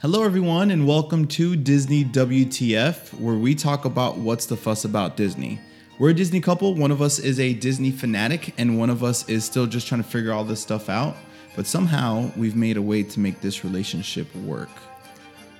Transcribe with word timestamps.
Hello, 0.00 0.22
everyone, 0.22 0.70
and 0.70 0.86
welcome 0.86 1.26
to 1.26 1.56
Disney 1.56 2.04
WTF, 2.04 3.12
where 3.20 3.34
we 3.34 3.54
talk 3.54 3.84
about 3.84 4.16
what's 4.16 4.46
the 4.46 4.56
fuss 4.56 4.84
about 4.84 5.16
Disney. 5.16 5.60
We're 5.98 6.10
a 6.10 6.14
Disney 6.14 6.40
couple. 6.40 6.74
One 6.74 6.90
of 6.90 7.02
us 7.02 7.18
is 7.18 7.38
a 7.38 7.52
Disney 7.52 7.90
fanatic, 7.90 8.54
and 8.58 8.78
one 8.78 8.88
of 8.88 9.04
us 9.04 9.28
is 9.28 9.44
still 9.44 9.66
just 9.66 9.86
trying 9.86 10.02
to 10.02 10.08
figure 10.08 10.32
all 10.32 10.44
this 10.44 10.60
stuff 10.62 10.88
out. 10.88 11.16
But 11.54 11.66
somehow 11.66 12.30
we've 12.36 12.56
made 12.56 12.78
a 12.78 12.82
way 12.82 13.02
to 13.02 13.20
make 13.20 13.40
this 13.42 13.62
relationship 13.64 14.34
work. 14.36 14.70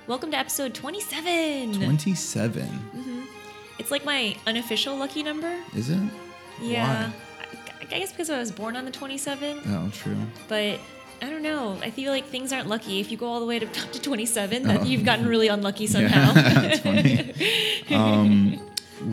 Welcome 0.06 0.30
to 0.30 0.38
episode 0.38 0.72
27. 0.72 1.74
27. 1.74 2.62
Mm-hmm. 2.62 3.20
It's 3.78 3.90
like 3.90 4.04
my 4.06 4.34
unofficial 4.46 4.96
lucky 4.96 5.22
number. 5.22 5.54
Is 5.76 5.90
it? 5.90 6.00
Yeah. 6.62 7.10
I, 7.82 7.82
I 7.82 7.98
guess 7.98 8.10
because 8.12 8.30
I 8.30 8.38
was 8.38 8.50
born 8.50 8.76
on 8.76 8.86
the 8.86 8.90
27th, 8.90 9.62
Oh, 9.66 9.90
true. 9.92 10.16
but 10.48 10.80
I 11.22 11.28
don't 11.28 11.42
know. 11.42 11.78
I 11.82 11.90
feel 11.90 12.10
like 12.12 12.26
things 12.26 12.52
aren't 12.52 12.68
lucky. 12.68 13.00
If 13.00 13.10
you 13.10 13.16
go 13.18 13.26
all 13.26 13.40
the 13.40 13.46
way 13.46 13.58
to, 13.58 13.66
up 13.66 13.92
to 13.92 14.00
27, 14.00 14.62
then 14.62 14.78
Oh. 14.78 14.84
you've 14.84 15.04
gotten 15.04 15.26
really 15.26 15.48
unlucky 15.48 15.86
somehow. 15.86 16.32
Yeah, 16.40 16.76
funny. 16.78 17.34
um, 17.94 18.60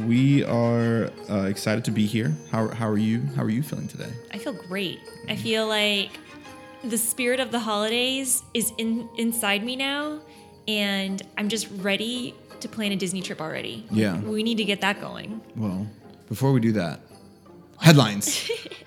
we 0.07 0.43
are 0.43 1.09
uh, 1.29 1.43
excited 1.45 1.83
to 1.85 1.91
be 1.91 2.05
here. 2.05 2.35
How, 2.51 2.67
how 2.69 2.87
are 2.87 2.97
you? 2.97 3.21
How 3.35 3.43
are 3.43 3.49
you 3.49 3.63
feeling 3.63 3.87
today? 3.87 4.11
I 4.31 4.37
feel 4.37 4.53
great. 4.53 4.99
I 5.27 5.35
feel 5.35 5.67
like 5.67 6.11
the 6.83 6.97
spirit 6.97 7.39
of 7.39 7.51
the 7.51 7.59
holidays 7.59 8.43
is 8.53 8.71
in 8.77 9.09
inside 9.17 9.63
me 9.63 9.75
now, 9.75 10.19
and 10.67 11.21
I'm 11.37 11.49
just 11.49 11.67
ready 11.77 12.35
to 12.59 12.67
plan 12.69 12.91
a 12.91 12.95
Disney 12.95 13.21
trip 13.21 13.41
already. 13.41 13.85
Yeah. 13.91 14.19
We 14.19 14.43
need 14.43 14.57
to 14.57 14.65
get 14.65 14.81
that 14.81 14.99
going. 15.01 15.41
Well, 15.55 15.87
before 16.27 16.51
we 16.53 16.59
do 16.59 16.71
that, 16.73 16.99
headlines. 17.79 18.49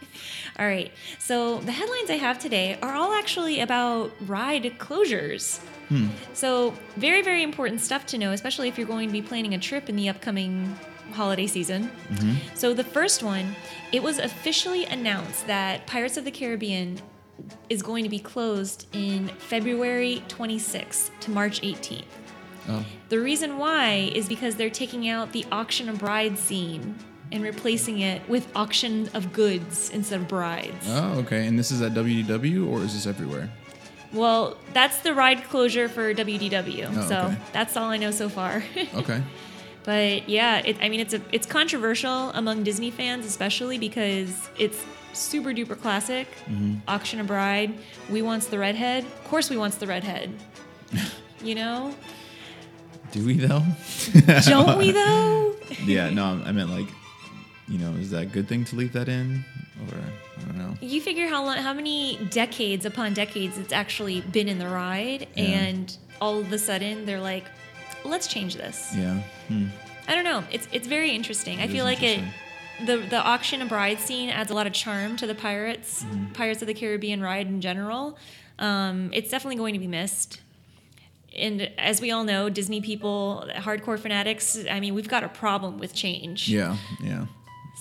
All 0.59 0.67
right. 0.67 0.93
So 1.19 1.59
the 1.59 1.73
headlines 1.73 2.11
I 2.11 2.17
have 2.17 2.39
today 2.39 2.79
are 2.83 2.95
all 2.95 3.13
actually 3.13 3.61
about 3.61 4.13
ride 4.27 4.63
closures. 4.79 5.59
Hmm. 5.89 6.09
So 6.35 6.75
very, 6.97 7.23
very 7.23 7.43
important 7.43 7.81
stuff 7.81 8.07
to 8.07 8.19
know, 8.19 8.33
especially 8.33 8.69
if 8.69 8.79
you're 8.79 8.87
going 8.87 9.09
to 9.09 9.13
be 9.13 9.23
planning 9.23 9.55
a 9.55 9.59
trip 9.59 9.89
in 9.89 9.97
the 9.97 10.09
upcoming 10.09 10.77
holiday 11.13 11.47
season. 11.47 11.91
Mm-hmm. 12.11 12.55
So 12.55 12.75
the 12.75 12.85
first 12.85 13.23
one, 13.23 13.57
it 13.93 14.03
was 14.03 14.19
officially 14.19 14.85
announced 14.85 15.47
that 15.47 15.87
Pirates 15.87 16.17
of 16.17 16.25
the 16.25 16.31
Caribbean 16.31 17.01
is 17.69 17.83
going 17.83 18.05
to 18.05 18.11
be 18.11 18.19
closed 18.19 18.87
in 18.93 19.29
February 19.29 20.23
26th 20.29 21.11
to 21.21 21.31
March 21.31 21.61
18th. 21.63 22.05
oh, 22.69 22.85
The 23.09 23.19
reason 23.19 23.59
why 23.59 24.11
is 24.15 24.29
because 24.29 24.57
they're 24.57 24.71
taking 24.71 25.09
out 25.09 25.33
the 25.33 25.45
auction 25.51 25.89
of 25.89 25.99
bride 25.99 26.39
scene 26.39 26.97
and 27.33 27.43
replacing 27.43 28.01
it 28.01 28.27
with 28.29 28.49
auction 28.57 29.09
of 29.15 29.33
goods 29.33 29.91
instead 29.91 30.21
of 30.21 30.29
brides. 30.29 30.85
oh, 30.89 31.19
okay. 31.21 31.47
And 31.47 31.59
this 31.59 31.71
is 31.71 31.81
at 31.83 31.93
WDW 31.93 32.69
or 32.69 32.81
is 32.81 32.93
this 32.95 33.07
everywhere? 33.07 33.49
Well, 34.13 34.57
that's 34.73 34.99
the 35.01 35.15
ride 35.15 35.45
closure 35.45 35.89
for 35.89 36.13
WDW. 36.13 36.91
Oh, 36.97 37.09
so 37.09 37.19
okay. 37.27 37.37
that's 37.53 37.77
all 37.77 37.91
I 37.91 37.97
know 37.97 38.11
so 38.11 38.29
far. 38.29 38.63
Okay. 38.95 39.23
but 39.85 40.29
yeah, 40.29 40.59
it, 40.65 40.77
I 40.83 40.89
mean, 40.89 40.99
it's 41.01 41.15
a 41.15 41.21
it's 41.33 41.47
controversial 41.47 42.31
among 42.31 42.65
Disney 42.65 42.91
fans, 42.91 43.25
especially 43.25 43.79
because 43.79 44.49
it's 44.59 44.85
super 45.13 45.51
duper 45.51 45.81
classic. 45.81 46.27
Mm-hmm. 46.47 46.79
Auction 46.89 47.21
a 47.21 47.25
bride. 47.25 47.73
We 48.11 48.21
wants 48.23 48.47
the 48.47 48.59
redhead. 48.59 49.05
Of 49.05 49.25
course, 49.25 49.49
we 49.49 49.57
wants 49.57 49.77
the 49.77 49.87
redhead. 49.87 50.33
you 51.45 51.55
know, 51.55 51.95
Do 53.13 53.25
we 53.25 53.35
though? 53.35 53.63
don't 54.45 54.77
we 54.77 54.91
though? 55.03 55.55
yeah. 55.85 56.11
No, 56.11 56.25
I 56.45 56.51
meant 56.51 56.71
like, 56.71 56.89
you 57.71 57.79
know, 57.79 57.93
is 58.01 58.11
that 58.11 58.23
a 58.23 58.27
good 58.27 58.49
thing 58.49 58.65
to 58.67 58.77
leave 58.77 58.93
that 58.93 59.09
in, 59.09 59.45
or 59.89 59.97
I 59.97 60.45
don't 60.45 60.59
know. 60.59 60.75
You 60.83 61.01
figure 61.01 61.29
how 61.29 61.45
long, 61.45 61.57
how 61.59 61.73
many 61.73 62.19
decades 62.31 62.85
upon 62.85 63.15
decades 63.15 63.57
it's 63.57 63.73
actually 63.73 64.21
been 64.21 64.49
in 64.49 64.59
the 64.59 64.69
ride, 64.69 65.29
Yeah. 65.37 65.45
and 65.45 65.97
all 66.21 66.39
of 66.41 66.53
a 66.53 66.59
sudden 66.59 67.07
they're 67.07 67.21
like, 67.21 67.45
let's 68.05 68.27
change 68.27 68.57
this. 68.57 68.93
Yeah. 68.95 69.21
Hmm. 69.49 69.67
I 70.09 70.15
don't 70.17 70.25
know. 70.25 70.43
It's 70.51 70.67
it's 70.73 70.89
very 70.89 71.13
interesting. 71.13 71.61
I 71.61 71.69
feel 71.69 71.85
like 71.85 72.03
it 72.03 72.21
the 72.85 72.97
the 72.97 73.19
auction 73.23 73.63
of 73.63 73.69
bride 73.69 74.01
scene 74.01 74.29
adds 74.31 74.51
a 74.51 74.55
lot 74.55 74.67
of 74.67 74.73
charm 74.73 75.17
to 75.19 75.27
the 75.27 75.35
Pirates 75.35 76.03
Mm-hmm. 76.03 76.33
Pirates 76.33 76.63
of 76.63 76.67
the 76.67 76.75
Caribbean 76.75 77.21
ride 77.23 77.47
in 77.47 77.61
general. 77.61 78.19
Um, 78.59 79.11
it's 79.15 79.31
definitely 79.31 79.57
going 79.57 79.75
to 79.75 79.79
be 79.81 79.87
missed. 79.87 80.41
And 81.39 81.71
as 81.79 82.01
we 82.01 82.11
all 82.11 82.25
know, 82.25 82.49
Disney 82.51 82.81
people, 82.81 83.49
hardcore 83.55 83.99
fanatics, 83.99 84.59
I 84.69 84.81
mean, 84.81 84.95
we've 84.97 85.09
got 85.09 85.23
a 85.23 85.29
problem 85.29 85.79
with 85.79 85.95
change. 85.95 86.49
Yeah. 86.49 86.77
Yeah. 87.03 87.27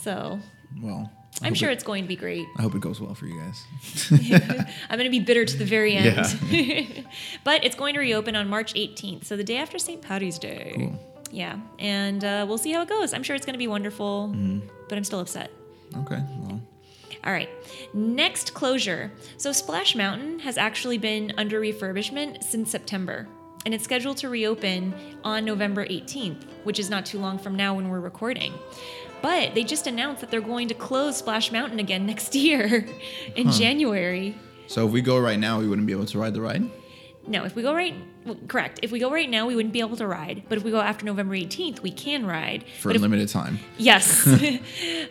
So 0.02 0.40
Well. 0.82 1.12
I 1.42 1.48
I'm 1.48 1.54
sure 1.54 1.70
it- 1.70 1.74
it's 1.74 1.84
going 1.84 2.04
to 2.04 2.08
be 2.08 2.16
great. 2.16 2.48
I 2.58 2.62
hope 2.64 2.76
it 2.76 2.82
goes 2.82 3.00
well 3.00 3.14
for 3.14 3.26
you 3.26 3.40
guys. 3.40 3.64
I'm 4.90 4.98
going 4.98 5.06
to 5.06 5.10
be 5.10 5.20
bitter 5.20 5.46
to 5.46 5.58
the 5.58 5.66
very 5.66 5.96
end. 5.96 7.06
but 7.44 7.64
it's 7.64 7.76
going 7.76 7.94
to 7.94 8.00
reopen 8.00 8.36
on 8.36 8.50
March 8.50 8.74
18th, 8.74 9.24
so 9.26 9.38
the 9.38 9.44
day 9.44 9.58
after 9.58 9.78
St. 9.80 10.02
Patty's 10.02 10.38
Day. 10.40 10.74
Cool. 10.76 11.00
Yeah, 11.32 11.60
and 11.78 12.24
uh, 12.26 12.46
we'll 12.48 12.58
see 12.58 12.72
how 12.72 12.82
it 12.82 12.90
goes. 12.90 13.14
I'm 13.14 13.24
sure 13.24 13.36
it's 13.36 13.46
going 13.46 13.54
to 13.54 13.60
be 13.60 13.68
wonderful, 13.68 14.32
Mm-hmm. 14.36 14.68
but 14.90 14.98
I'm 14.98 15.04
still 15.04 15.20
upset. 15.20 15.52
Okay. 15.96 16.22
Well. 16.40 16.62
All 17.24 17.31
right, 17.34 17.50
next 17.94 18.54
closure. 18.54 19.12
So 19.38 19.52
Splash 19.52 19.96
Mountain 19.96 20.40
has 20.40 20.58
actually 20.58 20.98
been 20.98 21.34
under 21.38 21.60
refurbishment 21.62 22.44
since 22.44 22.72
September, 22.72 23.28
and 23.66 23.74
it's 23.74 23.84
scheduled 23.84 24.18
to 24.18 24.30
reopen 24.30 24.94
on 25.24 25.46
November 25.46 25.86
18th, 25.86 26.44
which 26.64 26.80
is 26.80 26.90
not 26.90 27.06
too 27.06 27.20
long 27.20 27.38
from 27.38 27.56
now 27.56 27.76
when 27.76 27.90
we're 27.90 28.00
recording. 28.00 28.54
But 29.22 29.56
they 29.56 29.63
just 29.63 29.88
announced 29.88 30.22
that 30.22 30.31
they're 30.31 30.41
going 30.41 30.68
to 30.69 30.74
close 30.74 31.18
Splash 31.18 31.52
Mountain 31.52 31.80
again 31.80 32.06
next 32.12 32.35
year 32.35 32.85
in 33.35 33.52
January. 33.52 34.35
So 34.68 34.85
if 34.85 34.91
we 34.91 35.02
go 35.02 35.19
right 35.19 35.40
now, 35.40 35.59
we 35.59 35.68
wouldn't 35.68 35.88
be 35.88 35.94
able 35.94 36.06
to 36.06 36.19
ride 36.19 36.34
the 36.34 36.41
ride. 36.41 36.69
No, 37.28 37.44
if 37.44 37.56
we 37.56 37.62
go 37.62 37.75
right, 37.75 37.94
well, 38.25 38.38
correct. 38.47 38.80
If 38.81 38.91
we 38.91 39.00
go 39.00 39.12
right 39.12 39.30
now, 39.30 39.46
we 39.46 39.56
wouldn't 39.56 39.74
be 39.74 39.81
able 39.81 39.97
to 39.97 40.07
ride. 40.07 40.44
But 40.50 40.57
if 40.57 40.63
we 40.63 40.72
go 40.72 40.80
after 40.80 41.06
November 41.06 41.35
18th, 41.35 41.81
we 41.81 41.91
can 41.91 42.25
ride. 42.25 42.66
For 42.80 42.90
but 42.90 42.94
a 42.94 42.96
if, 42.96 43.02
limited 43.02 43.30
time. 43.30 43.59
Yes, 43.78 44.24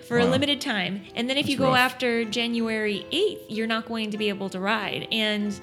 for 0.09 0.19
a 0.19 0.25
limited 0.25 0.61
time. 0.61 1.03
And 1.15 1.31
then 1.31 1.37
if 1.37 1.49
you 1.49 1.57
go 1.57 1.69
rough. 1.69 1.79
after 1.79 2.25
January 2.25 3.07
8th, 3.13 3.45
you're 3.49 3.69
not 3.69 3.87
going 3.87 4.11
to 4.11 4.19
be 4.19 4.31
able 4.31 4.49
to 4.51 4.59
ride. 4.59 5.07
And 5.13 5.59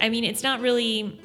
I 0.00 0.10
mean, 0.10 0.24
it's 0.24 0.42
not 0.42 0.60
really 0.60 1.18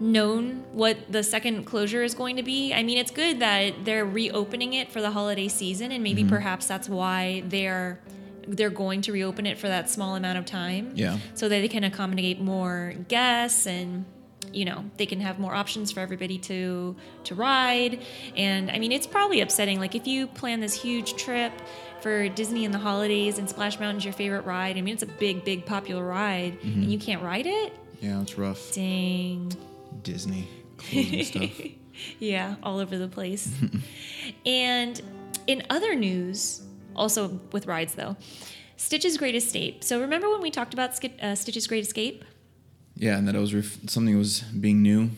known 0.00 0.64
what 0.72 0.96
the 1.12 1.22
second 1.22 1.64
closure 1.64 2.02
is 2.02 2.14
going 2.14 2.36
to 2.36 2.42
be. 2.42 2.72
I 2.72 2.82
mean, 2.82 2.98
it's 2.98 3.10
good 3.10 3.40
that 3.40 3.84
they're 3.84 4.04
reopening 4.06 4.72
it 4.72 4.90
for 4.90 5.00
the 5.00 5.10
holiday 5.10 5.48
season 5.48 5.92
and 5.92 6.04
Mm-hmm. 6.04 6.16
maybe 6.16 6.24
perhaps 6.24 6.66
that's 6.66 6.88
why 6.88 7.42
they're 7.46 8.00
they're 8.48 8.70
going 8.70 9.02
to 9.02 9.12
reopen 9.12 9.46
it 9.46 9.58
for 9.58 9.68
that 9.68 9.88
small 9.90 10.16
amount 10.16 10.38
of 10.38 10.44
time 10.46 10.92
Yeah. 10.94 11.18
so 11.34 11.48
that 11.48 11.60
they 11.60 11.68
can 11.68 11.84
accommodate 11.84 12.40
more 12.40 12.94
guests 13.08 13.66
and 13.66 14.06
you 14.52 14.64
know 14.64 14.84
they 14.96 15.06
can 15.06 15.20
have 15.20 15.38
more 15.38 15.54
options 15.54 15.92
for 15.92 16.00
everybody 16.00 16.38
to 16.38 16.96
to 17.24 17.34
ride 17.36 18.00
and 18.36 18.68
i 18.70 18.78
mean 18.80 18.90
it's 18.90 19.06
probably 19.06 19.42
upsetting 19.42 19.78
like 19.78 19.94
if 19.94 20.06
you 20.08 20.26
plan 20.26 20.58
this 20.58 20.72
huge 20.74 21.14
trip 21.14 21.52
for 22.00 22.28
disney 22.30 22.64
in 22.64 22.72
the 22.72 22.78
holidays 22.78 23.38
and 23.38 23.48
splash 23.48 23.78
mountain's 23.78 24.04
your 24.04 24.14
favorite 24.14 24.44
ride 24.46 24.76
i 24.76 24.80
mean 24.80 24.94
it's 24.94 25.04
a 25.04 25.12
big 25.20 25.44
big 25.44 25.64
popular 25.66 26.04
ride 26.04 26.56
and 26.64 26.90
you 26.90 26.98
can't 26.98 27.22
ride 27.22 27.46
it 27.46 27.72
Yeah. 28.00 28.20
It's 28.22 28.36
rough. 28.38 28.72
dang 28.74 29.52
Disney 30.02 30.48
closing 30.76 31.24
stuff. 31.24 31.60
yeah, 32.18 32.56
all 32.62 32.78
over 32.78 32.98
the 32.98 33.08
place. 33.08 33.52
and 34.46 35.00
in 35.46 35.62
other 35.70 35.94
news, 35.94 36.62
also 36.96 37.40
with 37.52 37.66
rides 37.66 37.94
though, 37.94 38.16
Stitch's 38.76 39.16
Great 39.16 39.34
Escape. 39.34 39.84
So 39.84 40.00
remember 40.00 40.30
when 40.30 40.40
we 40.40 40.50
talked 40.50 40.74
about 40.74 41.04
uh, 41.22 41.34
Stitch's 41.34 41.66
Great 41.66 41.84
Escape? 41.84 42.24
Yeah, 42.94 43.16
and 43.16 43.28
that 43.28 43.34
it 43.34 43.38
was 43.38 43.54
ref- 43.54 43.78
something 43.88 44.16
was 44.16 44.40
being 44.40 44.82
new. 44.82 45.10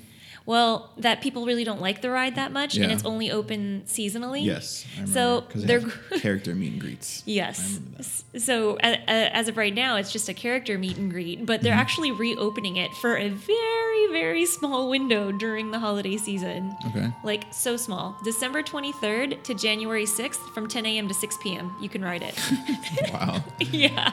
Well, 0.46 0.90
that 0.98 1.20
people 1.20 1.46
really 1.46 1.64
don't 1.64 1.80
like 1.80 2.00
the 2.02 2.10
ride 2.10 2.34
that 2.34 2.50
much, 2.52 2.76
and 2.76 2.90
it's 2.90 3.04
only 3.04 3.30
open 3.30 3.82
seasonally. 3.86 4.44
Yes. 4.44 4.84
So 5.06 5.44
they're 5.54 5.80
character 6.18 6.54
meet 6.54 6.72
and 6.72 6.80
greets. 6.80 7.22
Yes. 7.26 7.58
remember 7.78 7.90
that. 7.92 7.98
S- 8.00 8.24
So 8.44 8.76
as 8.80 9.48
of 9.48 9.56
right 9.56 9.74
now, 9.74 9.96
it's 9.96 10.10
just 10.12 10.28
a 10.28 10.34
character 10.34 10.78
meet 10.78 10.96
and 10.96 11.10
greet, 11.10 11.46
but 11.46 11.60
they're 11.62 11.72
Mm-hmm. 11.72 11.80
actually 11.80 12.12
reopening 12.12 12.76
it 12.76 12.90
for 12.94 13.16
a 13.16 13.28
very, 13.28 14.06
very 14.12 14.44
small 14.46 14.88
window 14.90 15.30
during 15.32 15.70
the 15.70 15.78
holiday 15.78 16.16
season. 16.16 16.74
Okay. 16.88 17.10
Like 17.24 17.44
so 17.52 17.76
small. 17.76 18.16
December 18.24 18.62
23rd 18.62 19.42
to 19.44 19.54
January 19.54 20.04
6th 20.06 20.52
from 20.54 20.66
10 20.68 20.86
a.m. 20.86 21.08
to 21.08 21.14
6 21.14 21.36
p.m. 21.42 21.74
You 21.80 21.88
can 21.88 22.02
ride 22.02 22.22
it. 22.22 22.34
Wow. 23.12 23.42
yeah. 23.60 24.12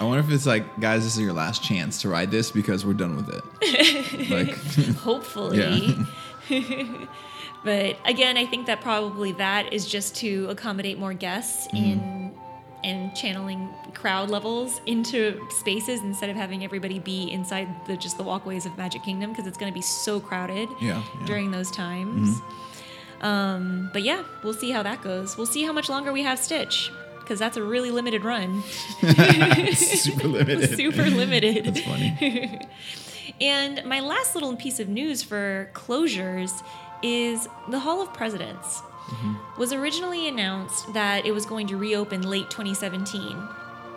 I 0.00 0.04
wonder 0.04 0.20
if 0.24 0.30
it's 0.30 0.46
like, 0.46 0.80
guys, 0.80 1.04
this 1.04 1.14
is 1.14 1.20
your 1.22 1.32
last 1.32 1.62
chance 1.62 2.02
to 2.02 2.08
ride 2.08 2.30
this 2.30 2.50
because 2.50 2.84
we're 2.84 2.94
done 2.94 3.16
with 3.16 3.28
it. 3.28 4.30
like, 4.30 4.56
Hopefully. 4.96 5.96
but 7.64 7.96
again, 8.04 8.36
I 8.36 8.46
think 8.46 8.66
that 8.66 8.80
probably 8.80 9.32
that 9.32 9.72
is 9.72 9.86
just 9.86 10.16
to 10.16 10.48
accommodate 10.50 10.98
more 10.98 11.14
guests 11.14 11.68
Mm-hmm. 11.68 11.76
in 11.76 12.24
and 12.82 13.14
channeling 13.16 13.70
crowd 13.94 14.28
levels 14.28 14.82
into 14.84 15.40
spaces 15.48 16.02
instead 16.02 16.28
of 16.28 16.36
having 16.36 16.62
everybody 16.62 16.98
be 16.98 17.30
inside 17.32 17.66
the 17.86 17.96
just 17.96 18.18
the 18.18 18.22
walkways 18.22 18.66
of 18.66 18.76
Magic 18.76 19.02
Kingdom 19.02 19.30
because 19.30 19.46
it's 19.46 19.56
going 19.56 19.72
to 19.72 19.74
be 19.74 19.80
so 19.80 20.20
crowded 20.20 20.68
yeah. 20.82 20.88
yeah. 20.88 20.94
Mm-hmm. 21.00 21.24
during 21.24 21.50
those 21.50 21.70
times. 21.70 22.42
Um, 23.22 23.88
but 23.94 24.02
yeah, 24.02 24.22
we'll 24.42 24.52
see 24.52 24.70
how 24.70 24.82
that 24.82 25.00
goes. 25.00 25.38
We'll 25.38 25.46
see 25.46 25.62
how 25.62 25.72
much 25.72 25.88
longer 25.88 26.12
we 26.12 26.22
have 26.24 26.38
Stitch. 26.38 26.90
Because 27.24 27.38
that's 27.40 27.56
a 27.56 27.62
really 27.62 27.90
limited 27.90 28.22
run. 28.24 28.62
Super 29.74 30.28
limited. 30.28 30.76
Super 30.76 31.04
limited. 31.10 31.64
That's 31.64 31.80
funny. 31.80 32.60
And 33.40 33.84
my 33.84 33.98
last 33.98 34.36
little 34.36 34.54
piece 34.54 34.78
of 34.78 34.88
news 34.88 35.24
for 35.24 35.68
closures 35.74 36.52
is 37.02 37.48
the 37.68 37.80
Hall 37.80 38.00
of 38.00 38.12
Presidents 38.14 38.80
Mm-hmm. 39.08 39.60
was 39.60 39.70
originally 39.74 40.28
announced 40.28 40.94
that 40.94 41.26
it 41.26 41.32
was 41.32 41.44
going 41.44 41.66
to 41.66 41.76
reopen 41.76 42.22
late 42.22 42.48
2017. 42.48 43.36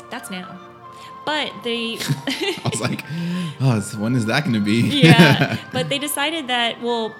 That's 0.09 0.29
now. 0.29 0.59
But 1.25 1.53
they 1.63 1.93
I 1.97 2.69
was 2.69 2.81
like, 2.81 3.03
oh, 3.61 3.79
when 3.99 4.15
is 4.15 4.25
that 4.25 4.41
going 4.43 4.53
to 4.55 4.59
be? 4.59 4.81
yeah, 4.81 5.57
but 5.71 5.87
they 5.87 5.97
decided 5.99 6.47
that 6.47 6.81
well 6.81 7.15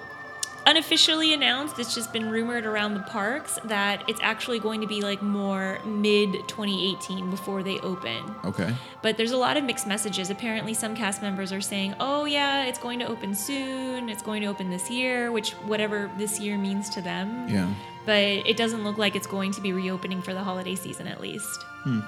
unofficially 0.68 1.32
announced 1.32 1.78
it's 1.78 1.94
just 1.94 2.12
been 2.12 2.28
rumored 2.28 2.66
around 2.66 2.92
the 2.92 3.00
parks 3.00 3.58
that 3.64 4.04
it's 4.06 4.20
actually 4.22 4.58
going 4.58 4.82
to 4.82 4.86
be 4.86 5.00
like 5.00 5.22
more 5.22 5.78
mid 5.86 6.32
2018 6.46 7.30
before 7.30 7.62
they 7.62 7.78
open 7.80 8.22
okay. 8.44 8.74
but 9.00 9.16
there's 9.16 9.30
a 9.32 9.36
lot 9.36 9.56
of 9.56 9.64
mixed 9.64 9.86
messages 9.86 10.28
apparently 10.30 10.74
some 10.74 10.94
cast 10.94 11.22
members 11.22 11.52
are 11.52 11.60
saying 11.62 11.94
oh 12.00 12.26
yeah 12.26 12.66
it's 12.66 12.78
going 12.78 12.98
to 12.98 13.06
open 13.06 13.34
soon 13.34 14.10
it's 14.10 14.22
going 14.22 14.42
to 14.42 14.46
open 14.48 14.68
this 14.68 14.90
year 14.90 15.32
which 15.32 15.52
whatever 15.70 16.10
this 16.18 16.38
year 16.38 16.58
means 16.58 16.90
to 16.90 17.00
them 17.00 17.48
Yeah. 17.48 17.72
but 18.04 18.20
it 18.22 18.58
doesn't 18.58 18.84
look 18.84 18.98
like 18.98 19.16
it's 19.16 19.26
going 19.26 19.52
to 19.52 19.62
be 19.62 19.72
reopening 19.72 20.20
for 20.20 20.34
the 20.34 20.44
holiday 20.44 20.74
season 20.74 21.06
at 21.06 21.18
least 21.20 21.62
Hmm. 21.84 22.00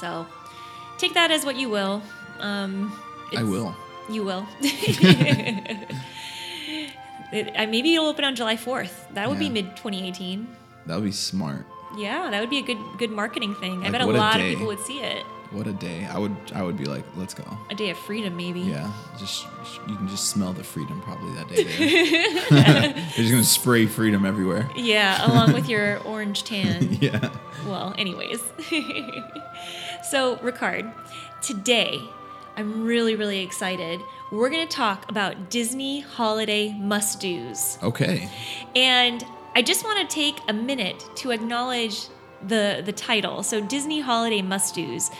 so 0.00 0.26
take 0.98 1.14
that 1.14 1.30
as 1.30 1.44
what 1.44 1.54
you 1.56 1.68
will 1.70 2.02
um, 2.40 2.92
I 3.36 3.44
will. 3.44 3.76
you 4.10 4.24
will. 4.24 4.44
It- 7.32 7.52
uh, 7.56 7.66
maybe 7.66 7.94
it'll 7.94 8.06
open 8.08 8.24
on 8.24 8.34
July 8.34 8.56
4th. 8.56 9.12
That 9.14 9.28
would 9.28 9.38
be 9.38 9.48
mid 9.48 9.76
2018. 9.76 10.46
That 10.86 10.96
would 10.96 11.04
be 11.04 11.12
smart. 11.12 11.66
Yeah, 11.96 12.30
that 12.30 12.40
would 12.40 12.50
be 12.50 12.58
a 12.58 12.62
good 12.62 12.78
good 12.98 13.10
marketing 13.10 13.54
thing. 13.54 13.80
I 13.80 13.82
Like, 13.84 13.92
bet 13.92 14.00
a 14.00 14.06
what 14.06 14.14
a 14.14 14.18
lot 14.18 14.36
day. 14.38 14.44
of 14.52 14.58
people 14.58 14.66
would 14.68 14.80
see 14.80 15.00
it. 15.00 15.24
What 15.50 15.66
a 15.66 15.72
day. 15.74 16.06
I 16.10 16.18
would 16.18 16.34
I 16.54 16.62
would 16.62 16.78
be 16.78 16.86
like, 16.86 17.04
let's 17.16 17.34
go. 17.34 17.44
A 17.70 17.74
day 17.74 17.90
of 17.90 17.98
freedom, 17.98 18.34
maybe. 18.34 18.60
Yeah. 18.60 18.90
Just 19.18 19.44
you 19.86 19.96
can 19.96 20.08
just 20.08 20.30
smell 20.30 20.54
the 20.54 20.64
freedom 20.64 21.02
probably 21.02 21.34
that 21.34 21.48
day 21.48 21.64
there. 21.64 22.48
They're 22.94 23.06
just 23.16 23.30
gonna 23.30 23.44
spray 23.44 23.84
freedom 23.86 24.24
everywhere. 24.24 24.70
Yeah, 24.74 25.30
along 25.30 25.52
with 25.52 25.68
your 25.68 25.98
orange 26.06 26.44
tan. 26.44 26.94
Yeah. 27.00 27.28
Well, 27.66 27.94
anyways. 27.98 28.40
so, 30.02 30.36
Ricard, 30.36 30.92
today 31.42 32.00
I'm 32.56 32.84
really, 32.84 33.16
really 33.16 33.40
excited. 33.40 34.00
We're 34.30 34.50
going 34.50 34.66
to 34.66 34.76
talk 34.76 35.08
about 35.10 35.50
Disney 35.50 36.00
holiday 36.00 36.72
must 36.78 37.20
do's. 37.20 37.78
Okay. 37.82 38.28
And 38.74 39.24
I 39.54 39.62
just 39.62 39.84
want 39.84 40.08
to 40.08 40.14
take 40.14 40.38
a 40.48 40.52
minute 40.52 41.04
to 41.16 41.30
acknowledge 41.30 42.08
the 42.46 42.82
the 42.84 42.92
title. 42.92 43.42
So 43.42 43.60
Disney 43.60 44.00
Holiday 44.00 44.42
Must-Dos. 44.42 45.10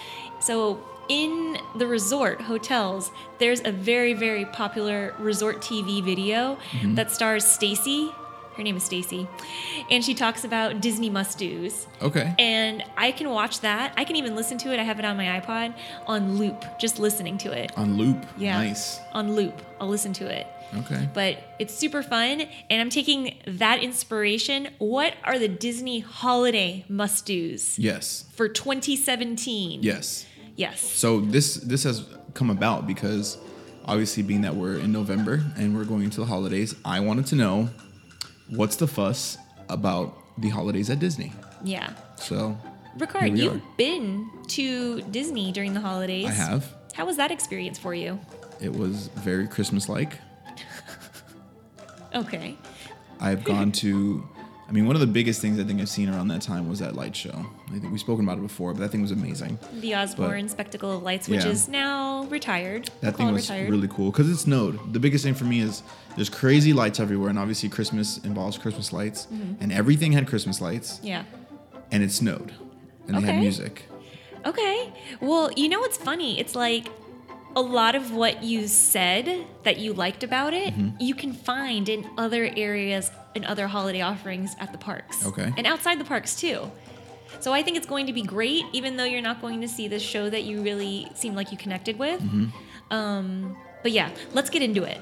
So 0.41 0.83
in 1.09 1.59
the 1.77 1.87
resort 1.87 2.41
hotels, 2.41 3.11
there's 3.39 3.61
a 3.65 3.73
very 3.73 4.15
very 4.15 4.45
popular 4.47 5.15
resort 5.19 5.61
TV 5.61 6.03
video 6.03 6.57
mm-hmm. 6.71 6.95
that 6.95 7.11
stars 7.11 7.45
Stacey. 7.45 8.13
Her 8.57 8.63
name 8.63 8.77
is 8.77 8.83
Stacey, 8.85 9.27
and 9.91 10.05
she 10.05 10.15
talks 10.15 10.45
about 10.45 10.81
Disney 10.81 11.09
must-dos. 11.09 11.87
Okay. 12.03 12.35
And 12.39 12.85
I 12.97 13.11
can 13.13 13.31
watch 13.31 13.61
that. 13.61 13.95
I 13.97 14.05
can 14.05 14.17
even 14.17 14.37
listen 14.37 14.59
to 14.59 14.73
it. 14.73 14.79
I 14.79 14.83
have 14.83 14.99
it 14.99 15.05
on 15.07 15.17
my 15.17 15.41
iPod 15.41 15.75
on 16.07 16.37
loop, 16.37 16.63
just 16.79 16.99
listening 16.99 17.39
to 17.39 17.53
it 17.53 17.73
On 17.79 17.97
loop. 17.97 18.27
Yeah. 18.37 18.59
Nice. 18.59 19.01
on 19.13 19.35
loop. 19.35 19.61
I'll 19.81 19.89
listen 19.89 20.13
to 20.15 20.27
it 20.27 20.47
Okay. 20.75 21.07
but 21.13 21.37
it's 21.59 21.75
super 21.75 22.03
fun 22.03 22.43
and 22.71 22.81
i'm 22.81 22.89
taking 22.89 23.37
that 23.47 23.83
inspiration 23.83 24.69
what 24.79 25.13
are 25.25 25.39
the 25.39 25.49
disney 25.49 25.99
holiday 26.01 26.83
must 26.89 27.27
do's 27.27 27.79
Yes. 27.79 28.25
for 28.33 28.49
2017 28.49 29.83
Yes. 29.83 30.25
yes 30.57 30.81
So 30.81 31.21
this 31.21 31.57
this 31.57 31.83
has 31.85 32.07
come 32.35 32.49
about 32.49 32.87
because 32.87 33.37
obviously 33.85 34.23
being 34.23 34.43
that 34.43 34.55
we're 34.55 34.79
in 34.79 34.93
November 34.93 35.43
and 35.57 35.77
we're 35.77 35.85
going 35.85 36.05
into 36.05 36.21
the 36.21 36.27
holidays, 36.27 36.75
I 36.85 37.01
wanted 37.01 37.27
to 37.27 37.35
know 37.35 37.69
what's 38.57 38.77
the 38.77 38.87
fuss 38.87 39.39
about 39.69 40.17
the 40.39 40.49
holidays 40.49 40.89
at 40.91 40.99
Disney. 40.99 41.33
yeah 41.65 41.93
So 42.17 42.57
ricard 42.99 43.37
you've 43.37 43.57
are. 43.57 43.63
been 43.77 44.29
to 44.49 45.01
disney 45.11 45.53
during 45.53 45.73
the 45.75 45.81
holidays 45.81 46.27
I 46.27 46.33
have. 46.33 46.63
how 46.95 47.07
was 47.07 47.17
that 47.17 47.31
experience 47.31 47.79
for 47.79 47.95
you 47.95 48.19
It 48.61 48.73
was 48.73 49.09
very 49.29 49.47
Christmas 49.49 49.89
like. 49.89 50.19
okay 52.15 52.57
I've 53.21 53.45
gone 53.45 53.71
to 53.73 54.29
I 54.73 54.75
mean 54.75 54.87
one 54.87 54.97
of 54.97 55.01
the 55.01 55.07
biggest 55.07 55.43
things 55.43 55.61
I 55.61 55.65
think 55.65 55.83
I've 55.83 55.89
seen 55.91 56.09
around 56.09 56.29
that 56.29 56.41
time 56.41 56.67
was 56.67 56.79
that 56.79 56.95
light 56.97 57.15
show. 57.15 57.45
I 57.69 57.79
think 57.79 57.91
we've 57.91 58.01
spoken 58.01 58.25
about 58.25 58.39
it 58.39 58.41
before, 58.41 58.73
but 58.73 58.81
that 58.81 58.89
thing 58.89 59.03
was 59.03 59.11
amazing. 59.11 59.59
the 59.81 59.95
osborne 59.95 60.49
spectacle 60.49 60.97
of 60.97 61.03
lights 61.03 61.29
which 61.29 61.45
Yeah. 61.45 61.51
is 61.51 61.69
now 61.69 62.25
retired 62.31 62.89
That 63.03 63.17
thing 63.19 63.31
was 63.33 63.43
retired. 63.51 63.71
really 63.71 63.89
cool 63.89 64.11
because 64.11 64.31
it 64.31 64.39
snowed. 64.39 64.95
The 64.95 64.99
biggest 64.99 65.25
thing 65.25 65.35
for 65.35 65.45
me 65.45 65.61
is 65.61 65.83
there's 66.17 66.31
crazy 66.31 66.73
lights 66.73 67.01
everywhere, 67.01 67.29
and 67.29 67.39
obviously 67.39 67.69
Christmas 67.69 68.17
involves 68.25 68.57
Christmas 68.57 68.95
lights, 68.95 69.27
Mm-hmm. 69.31 69.63
and 69.63 69.73
everything 69.73 70.13
had 70.13 70.27
Christmas 70.27 70.59
lights, 70.63 71.01
yeah 71.03 71.25
and 71.91 72.03
it 72.03 72.11
snowed, 72.11 72.53
and 73.07 73.19
they 73.19 73.21
had 73.31 73.41
music. 73.41 73.83
Okay. 74.47 74.91
Well, 75.21 75.51
you 75.55 75.69
know 75.69 75.81
what's 75.81 75.99
funny? 75.99 76.41
It's 76.41 76.55
like 76.55 76.87
a 77.55 77.61
lot 77.61 77.95
of 77.95 78.15
what 78.15 78.43
you 78.43 78.67
said 78.67 79.45
that 79.65 79.77
you 79.79 79.93
liked 79.93 80.25
about 80.25 80.55
it, 80.55 80.73
Mm-hmm. 80.75 80.97
you 80.99 81.15
can 81.15 81.35
find 81.35 81.91
in 81.91 82.09
other 82.17 82.51
areas 82.57 83.11
and 83.35 83.45
other 83.45 83.67
holiday 83.67 84.01
offerings 84.01 84.55
at 84.59 84.73
the 84.73 84.79
parks. 84.79 85.27
Okay. 85.27 85.53
And 85.57 85.67
outside 85.67 85.99
the 85.99 86.05
parks 86.05 86.35
too. 86.37 86.71
So 87.41 87.53
I 87.53 87.63
think 87.63 87.77
it's 87.77 87.87
going 87.87 88.07
to 88.07 88.13
be 88.13 88.23
great, 88.23 88.65
even 88.73 88.97
though 88.97 89.05
you're 89.05 89.23
not 89.23 89.41
going 89.41 89.61
to 89.63 89.69
see 89.69 89.89
this 89.89 90.03
show 90.03 90.29
that 90.31 90.45
you 90.45 90.63
really 90.63 91.09
seem 91.15 91.35
like 91.35 91.51
you 91.51 91.59
connected 91.59 91.99
with. 91.99 92.21
Mm-hmm. 92.21 92.93
Um, 92.93 93.57
but 93.83 93.91
yeah, 93.93 94.11
let's 94.33 94.51
get 94.51 94.63
into 94.63 94.85
it. 94.85 95.01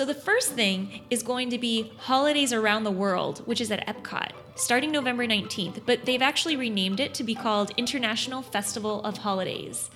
So 0.00 0.06
the 0.06 0.14
first 0.14 0.52
thing 0.52 1.02
is 1.10 1.22
going 1.22 1.50
to 1.50 1.58
be 1.58 1.92
Holidays 1.98 2.54
Around 2.54 2.84
the 2.84 2.90
World, 2.90 3.42
which 3.46 3.60
is 3.60 3.70
at 3.70 3.86
Epcot, 3.86 4.30
starting 4.54 4.90
November 4.90 5.26
19th. 5.26 5.82
But 5.84 6.06
they've 6.06 6.22
actually 6.22 6.56
renamed 6.56 7.00
it 7.00 7.12
to 7.12 7.22
be 7.22 7.34
called 7.34 7.72
International 7.76 8.40
Festival 8.40 9.04
of 9.04 9.18
Holidays. 9.18 9.90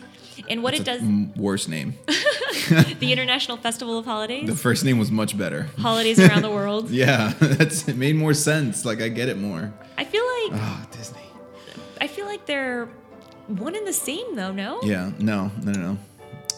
And 0.47 0.63
what 0.63 0.75
it 0.75 0.85
does, 0.85 1.01
m- 1.01 1.33
worse 1.37 1.69
name. 1.69 1.95
the 2.07 3.13
International 3.13 3.57
Festival 3.57 3.97
of 3.97 4.05
Holidays, 4.05 4.47
The 4.47 4.55
first 4.55 4.85
name 4.85 4.99
was 4.99 5.11
much 5.11 5.39
better. 5.39 5.71
Holidays 5.79 6.21
Around 6.21 6.43
the 6.43 6.51
World. 6.51 6.91
Yeah, 6.91 7.33
that's 7.41 7.89
it 7.89 7.97
made 7.97 8.15
more 8.15 8.35
sense. 8.35 8.85
Like 8.85 9.01
I 9.01 9.09
get 9.09 9.31
it 9.31 9.39
more. 9.39 9.73
I 9.97 10.05
feel 10.05 10.23
like 10.23 10.61
Oh, 10.63 10.87
Disney. 10.91 11.23
I 12.03 12.09
feel 12.09 12.27
like 12.27 12.45
they're 12.45 12.91
one 13.47 13.75
and 13.75 13.87
the 13.87 13.95
same 13.95 14.37
though, 14.37 14.53
no? 14.53 14.83
Yeah, 14.83 15.13
no, 15.19 15.51
no, 15.63 15.73
no, 15.73 15.81
no. 15.81 15.99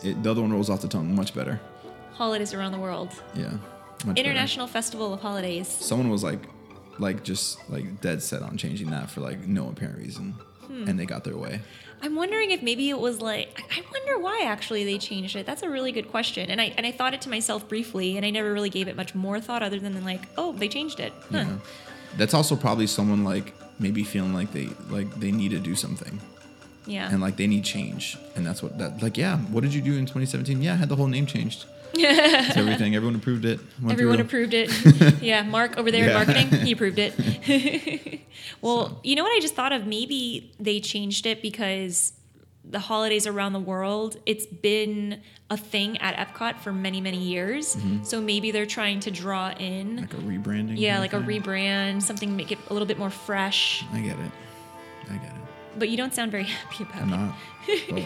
It, 0.03 0.21
the 0.25 0.33
other 0.33 0.43
one 0.43 0.53
rolls 0.53 0.69
off 0.69 0.81
the 0.81 0.89
tongue 0.89 1.15
much 1.15 1.33
better. 1.33 1.61
Holidays 2.17 2.53
Around 2.55 2.73
the 2.73 2.79
World. 2.79 3.11
Yeah, 3.35 3.51
much 3.51 3.61
better. 4.07 4.21
International 4.21 4.67
Festival 4.67 5.13
of 5.15 5.21
Holidays. 5.21 5.69
Someone 5.69 6.11
was 6.11 6.23
like, 6.25 6.41
like 6.99 7.23
just 7.23 7.59
like 7.71 8.01
dead 8.01 8.23
set 8.23 8.43
on 8.43 8.57
changing 8.57 8.91
that 8.91 9.11
for 9.11 9.21
like 9.21 9.47
no 9.47 9.69
apparent 9.69 9.99
reason, 9.99 10.35
Hmm. 10.67 10.89
and 10.89 10.99
they 10.99 11.07
got 11.07 11.25
their 11.25 11.37
way. 11.37 11.61
I'm 12.03 12.15
wondering 12.15 12.51
if 12.51 12.63
maybe 12.63 12.91
it 12.91 12.99
was 12.99 13.21
like 13.21 13.49
I 13.71 13.79
I 13.81 13.83
wonder 13.93 14.19
why 14.23 14.43
actually 14.45 14.85
they 14.85 14.99
changed 14.99 15.37
it. 15.37 15.47
That's 15.47 15.63
a 15.63 15.71
really 15.71 15.93
good 15.93 16.09
question. 16.11 16.51
And 16.51 16.61
I 16.61 16.73
and 16.77 16.85
I 16.87 16.93
thought 16.93 17.15
it 17.15 17.21
to 17.23 17.31
myself 17.31 17.69
briefly 17.69 18.17
and 18.17 18.27
I 18.27 18.31
never 18.31 18.53
really 18.53 18.71
gave 18.71 18.87
it 18.89 18.97
much 18.97 19.15
more 19.15 19.41
thought 19.41 19.63
other 19.63 19.79
than 19.79 20.05
like, 20.05 20.23
oh, 20.37 20.53
they 20.53 20.69
changed 20.69 21.01
it. 21.01 21.13
Huh. 21.31 21.39
Yeah, 21.39 21.53
that's 22.19 22.35
also 22.35 22.55
probably 22.57 22.87
someone 22.87 23.25
like 23.25 23.55
maybe 23.79 24.03
feeling 24.05 24.35
like 24.35 24.53
they 24.53 24.69
like 24.91 25.09
they 25.21 25.31
need 25.33 25.51
to 25.53 25.59
do 25.59 25.75
something 25.75 26.21
Yeah. 26.87 27.11
and 27.11 27.21
like 27.21 27.37
they 27.37 27.47
need 27.47 27.65
change, 27.65 28.17
and 28.35 28.45
that's 28.47 28.63
what 28.63 28.79
that 28.79 29.03
like. 29.03 29.17
Yeah, 29.17 29.39
what 29.53 29.63
did 29.63 29.73
you 29.73 29.81
do 29.83 29.95
in 29.95 30.05
2017? 30.07 30.61
Yeah, 30.63 30.73
I 30.75 30.77
had 30.77 30.89
the 30.89 30.97
whole 30.97 31.09
name 31.09 31.27
changed. 31.27 31.65
It's 32.49 32.57
everything. 32.57 32.95
Everyone 32.97 33.17
approved 33.17 33.45
it. 33.45 33.61
Went 33.81 33.93
Everyone 33.93 34.21
approved 34.21 34.55
it. 34.55 34.71
yeah, 35.23 35.43
Mark 35.43 35.77
over 35.79 35.91
there 35.91 36.09
in 36.09 36.15
marketing, 36.15 36.49
he 36.61 36.73
approved 36.77 36.99
it. 36.99 38.21
well, 38.61 39.01
you 39.03 39.15
know 39.17 39.23
what 39.23 39.37
I 39.37 39.41
just 39.41 39.55
thought 39.55 39.73
of? 39.73 39.87
Maybe 39.87 40.53
they 40.61 40.81
changed 40.81 41.27
it 41.27 41.43
because 41.43 42.13
the 42.69 42.79
holidays 42.81 43.27
around 43.27 43.53
the 43.53 43.61
world, 43.61 44.17
it's 44.27 44.47
been 44.47 45.21
a 45.51 45.57
thing 45.57 45.99
at 45.99 46.17
Epcot 46.17 46.59
for 46.59 46.73
many, 46.73 47.01
many 47.01 47.19
years. 47.19 47.77
So 48.03 48.21
maybe 48.21 48.51
they're 48.51 48.67
trying 48.67 48.99
to 49.01 49.11
draw 49.13 49.51
in, 49.53 49.99
Mm-hmm. 49.99 50.01
Like 50.01 50.15
a 50.15 50.17
rebranding. 50.17 50.75
yeah, 50.77 50.99
like 50.99 51.13
of 51.13 51.23
a 51.23 51.27
rebrand, 51.27 52.03
something 52.03 52.29
to 52.29 52.35
make 52.35 52.51
it 52.51 52.59
a 52.69 52.73
little 52.73 52.87
bit 52.89 52.99
more 52.99 53.11
fresh. 53.11 53.85
I 53.93 54.01
get 54.01 54.19
it. 54.19 54.33
I 55.11 55.15
get 55.15 55.27
it. 55.27 55.41
But 55.79 55.89
you 55.91 55.97
don't 55.97 56.13
sound 56.13 56.33
very 56.33 56.45
happy 56.45 56.83
about 56.85 57.03
I'm 57.03 57.13
it. 57.13 57.17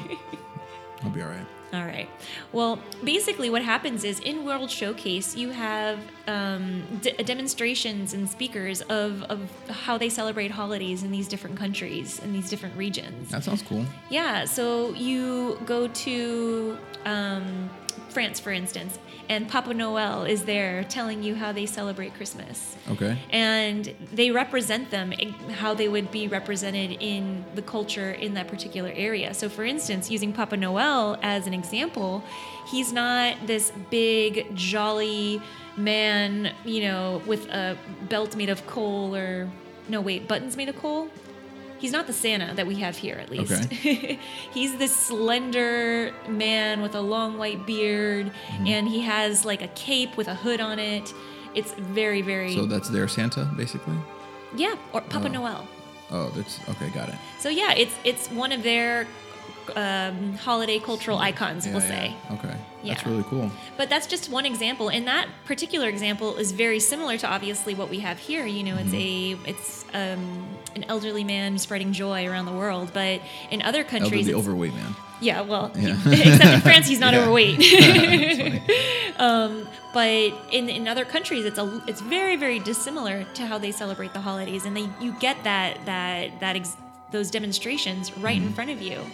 not. 0.02 0.08
I'll 1.04 1.10
be 1.10 1.22
all 1.22 1.28
right. 1.28 1.46
All 1.72 1.84
right. 1.84 2.08
Well, 2.52 2.80
basically, 3.04 3.48
what 3.48 3.62
happens 3.62 4.02
is 4.02 4.18
in 4.20 4.44
World 4.44 4.70
Showcase, 4.70 5.36
you 5.36 5.50
have 5.50 6.00
um, 6.26 6.82
d- 7.00 7.12
demonstrations 7.22 8.12
and 8.12 8.28
speakers 8.28 8.80
of, 8.82 9.22
of 9.24 9.48
how 9.68 9.96
they 9.96 10.08
celebrate 10.08 10.50
holidays 10.50 11.04
in 11.04 11.12
these 11.12 11.28
different 11.28 11.56
countries, 11.56 12.18
in 12.20 12.32
these 12.32 12.50
different 12.50 12.76
regions. 12.76 13.30
That 13.30 13.44
sounds 13.44 13.62
cool. 13.62 13.84
Yeah, 14.08 14.46
so 14.46 14.92
you 14.94 15.60
go 15.64 15.86
to 15.86 16.76
um, 17.04 17.70
France, 18.08 18.40
for 18.40 18.50
instance, 18.50 18.98
and 19.28 19.48
Papa 19.48 19.72
Noel 19.72 20.24
is 20.24 20.44
there 20.44 20.82
telling 20.84 21.22
you 21.22 21.36
how 21.36 21.52
they 21.52 21.64
celebrate 21.64 22.14
Christmas. 22.14 22.76
Okay. 22.90 23.16
And 23.30 23.94
they 24.12 24.32
represent 24.32 24.90
them, 24.90 25.12
how 25.52 25.74
they 25.74 25.88
would 25.88 26.10
be 26.10 26.26
represented 26.26 26.96
in 27.00 27.44
the 27.54 27.62
culture 27.62 28.10
in 28.10 28.34
that 28.34 28.48
particular 28.48 28.90
area. 28.92 29.32
So, 29.32 29.48
for 29.48 29.64
instance, 29.64 30.10
using 30.10 30.32
Papa 30.32 30.56
Noel 30.56 31.16
as 31.22 31.46
an 31.46 31.54
example, 31.54 32.24
he's 32.68 32.92
not 32.92 33.36
this 33.46 33.70
big, 33.90 34.56
jolly 34.56 35.40
man, 35.76 36.52
you 36.64 36.82
know, 36.82 37.22
with 37.24 37.48
a 37.50 37.78
belt 38.08 38.34
made 38.34 38.48
of 38.48 38.66
coal 38.66 39.14
or, 39.14 39.48
no, 39.88 40.00
wait, 40.00 40.26
buttons 40.26 40.56
made 40.56 40.68
of 40.68 40.76
coal? 40.76 41.08
He's 41.80 41.92
not 41.92 42.06
the 42.06 42.12
Santa 42.12 42.52
that 42.54 42.66
we 42.66 42.76
have 42.76 42.96
here, 42.96 43.16
at 43.16 43.30
least. 43.30 43.50
Okay. 43.52 44.18
He's 44.52 44.76
this 44.76 44.94
slender 44.94 46.12
man 46.28 46.82
with 46.82 46.94
a 46.94 47.00
long 47.00 47.38
white 47.38 47.66
beard, 47.66 48.26
Mm-hmm. 48.50 48.66
and 48.66 48.88
he 48.88 49.00
has 49.00 49.44
like 49.44 49.62
a 49.62 49.68
cape 49.68 50.16
with 50.16 50.28
a 50.28 50.34
hood 50.34 50.60
on 50.60 50.78
it. 50.78 51.12
It's 51.54 51.72
very, 51.72 52.22
very 52.22 52.54
So 52.54 52.66
that's 52.66 52.88
their 52.90 53.08
Santa, 53.08 53.44
basically. 53.56 53.96
yeah, 54.54 54.76
or 54.92 55.00
Papa 55.00 55.26
Oh. 55.28 55.32
Noel. 55.32 55.68
Oh, 56.12 56.28
that's 56.36 56.60
okay. 56.68 56.88
Got 56.90 57.08
it. 57.08 57.14
So 57.38 57.48
yeah, 57.48 57.72
it's 57.72 57.94
it's 58.04 58.28
one 58.30 58.52
of 58.52 58.62
their 58.62 59.06
um, 59.76 60.34
holiday 60.36 60.78
cultural 60.78 61.18
icons, 61.18 61.66
Yeah, 61.66 61.72
we'll 61.72 61.82
yeah. 61.82 61.88
say. 61.88 62.14
Okay. 62.32 62.54
That's 62.84 63.04
really 63.06 63.24
cool. 63.24 63.50
But 63.76 63.90
that's 63.90 64.06
just 64.06 64.30
one 64.30 64.46
example, 64.46 64.88
and 64.88 65.06
that 65.06 65.28
particular 65.44 65.88
example 65.88 66.36
is 66.36 66.52
very 66.52 66.80
similar 66.80 67.18
to 67.18 67.26
obviously 67.28 67.74
what 67.74 67.90
we 67.90 67.98
have 67.98 68.18
here. 68.18 68.46
You 68.46 68.62
know, 68.62 68.76
it's 68.76 68.90
Mm-hmm. 68.90 69.44
a 69.46 69.50
it's 69.50 69.84
um, 69.92 70.48
an 70.74 70.84
elderly 70.84 71.22
man 71.24 71.58
spreading 71.58 71.92
joy 71.92 72.26
around 72.26 72.46
the 72.46 72.52
world. 72.52 72.90
But 72.94 73.20
in 73.50 73.60
other 73.60 73.84
countries, 73.84 74.28
Elderly 74.28 74.34
overweight 74.34 74.74
man. 74.74 74.96
yeah, 75.20 75.42
well, 75.42 75.70
Yeah. 75.76 75.94
except 76.06 76.54
in 76.54 76.60
France, 76.62 76.86
he's 76.88 77.00
not 77.00 77.12
overweight. 77.20 77.60
Um, 79.18 79.68
but 79.92 80.32
in, 80.50 80.70
in 80.70 80.88
other 80.88 81.04
countries, 81.04 81.44
it's 81.44 81.58
a 81.58 81.82
it's 81.86 82.00
very 82.00 82.36
very 82.36 82.58
dissimilar 82.58 83.24
to 83.34 83.46
how 83.46 83.58
they 83.58 83.70
celebrate 83.72 84.14
the 84.14 84.20
holidays, 84.20 84.64
and 84.64 84.74
they 84.74 84.88
you 84.98 85.12
get 85.20 85.44
that 85.44 85.84
that 85.84 86.40
that 86.40 86.56
ex, 86.56 86.74
those 87.10 87.30
demonstrations 87.30 88.16
right 88.16 88.38
Mm-hmm. 88.38 88.46
in 88.46 88.52
front 88.54 88.70
of 88.70 88.80
you, 88.80 89.04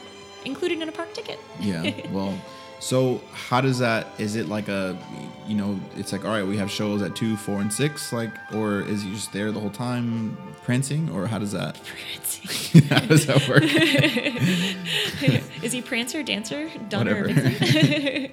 included 0.47 0.81
in 0.81 0.89
a 0.89 0.93
park 0.93 1.13
ticket. 1.13 1.39
Yeah. 1.61 1.93
Well, 2.11 2.39
so 2.79 3.21
how 3.33 3.61
does 3.61 3.79
that? 3.79 4.07
Is 4.19 4.37
it 4.37 4.49
like 4.49 4.69
a, 4.69 4.97
you 5.47 5.57
know, 5.57 5.81
it's 5.97 6.13
like 6.13 6.25
all 6.25 6.31
right, 6.31 6.47
we 6.47 6.57
have 6.59 6.71
shows 6.71 7.03
at 7.03 7.17
two, 7.17 7.37
four, 7.37 7.61
and 7.61 7.73
six, 7.73 8.13
like, 8.13 8.31
or 8.55 8.81
is 8.81 9.03
he 9.03 9.13
just 9.13 9.33
there 9.33 9.51
the 9.51 9.61
whole 9.61 9.71
time 9.71 10.37
prancing, 10.63 11.11
or 11.11 11.27
how 11.27 11.39
does 11.39 11.53
that? 11.53 11.81
Prancing. 11.85 12.83
how 12.89 13.01
does 13.01 13.27
that 13.27 13.49
work? 13.49 13.63
Is 15.63 15.73
he 15.73 15.81
Prancer, 15.83 16.23
Dancer, 16.23 16.71
Donner. 16.89 17.29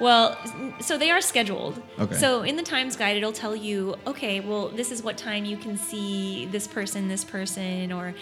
Well, 0.00 0.36
so 0.80 0.98
they 0.98 1.10
are 1.10 1.20
scheduled. 1.20 1.80
Okay. 1.98 2.16
So 2.16 2.42
in 2.42 2.56
the 2.56 2.62
Times 2.62 2.96
Guide, 2.96 3.16
it'll 3.16 3.32
tell 3.32 3.54
you, 3.54 3.94
okay, 4.06 4.40
well, 4.40 4.68
this 4.68 4.90
is 4.90 5.02
what 5.02 5.16
time 5.16 5.44
you 5.44 5.56
can 5.56 5.76
see 5.76 6.46
this 6.46 6.66
person, 6.66 7.06
this 7.08 7.22
person, 7.22 7.92
or 7.92 8.12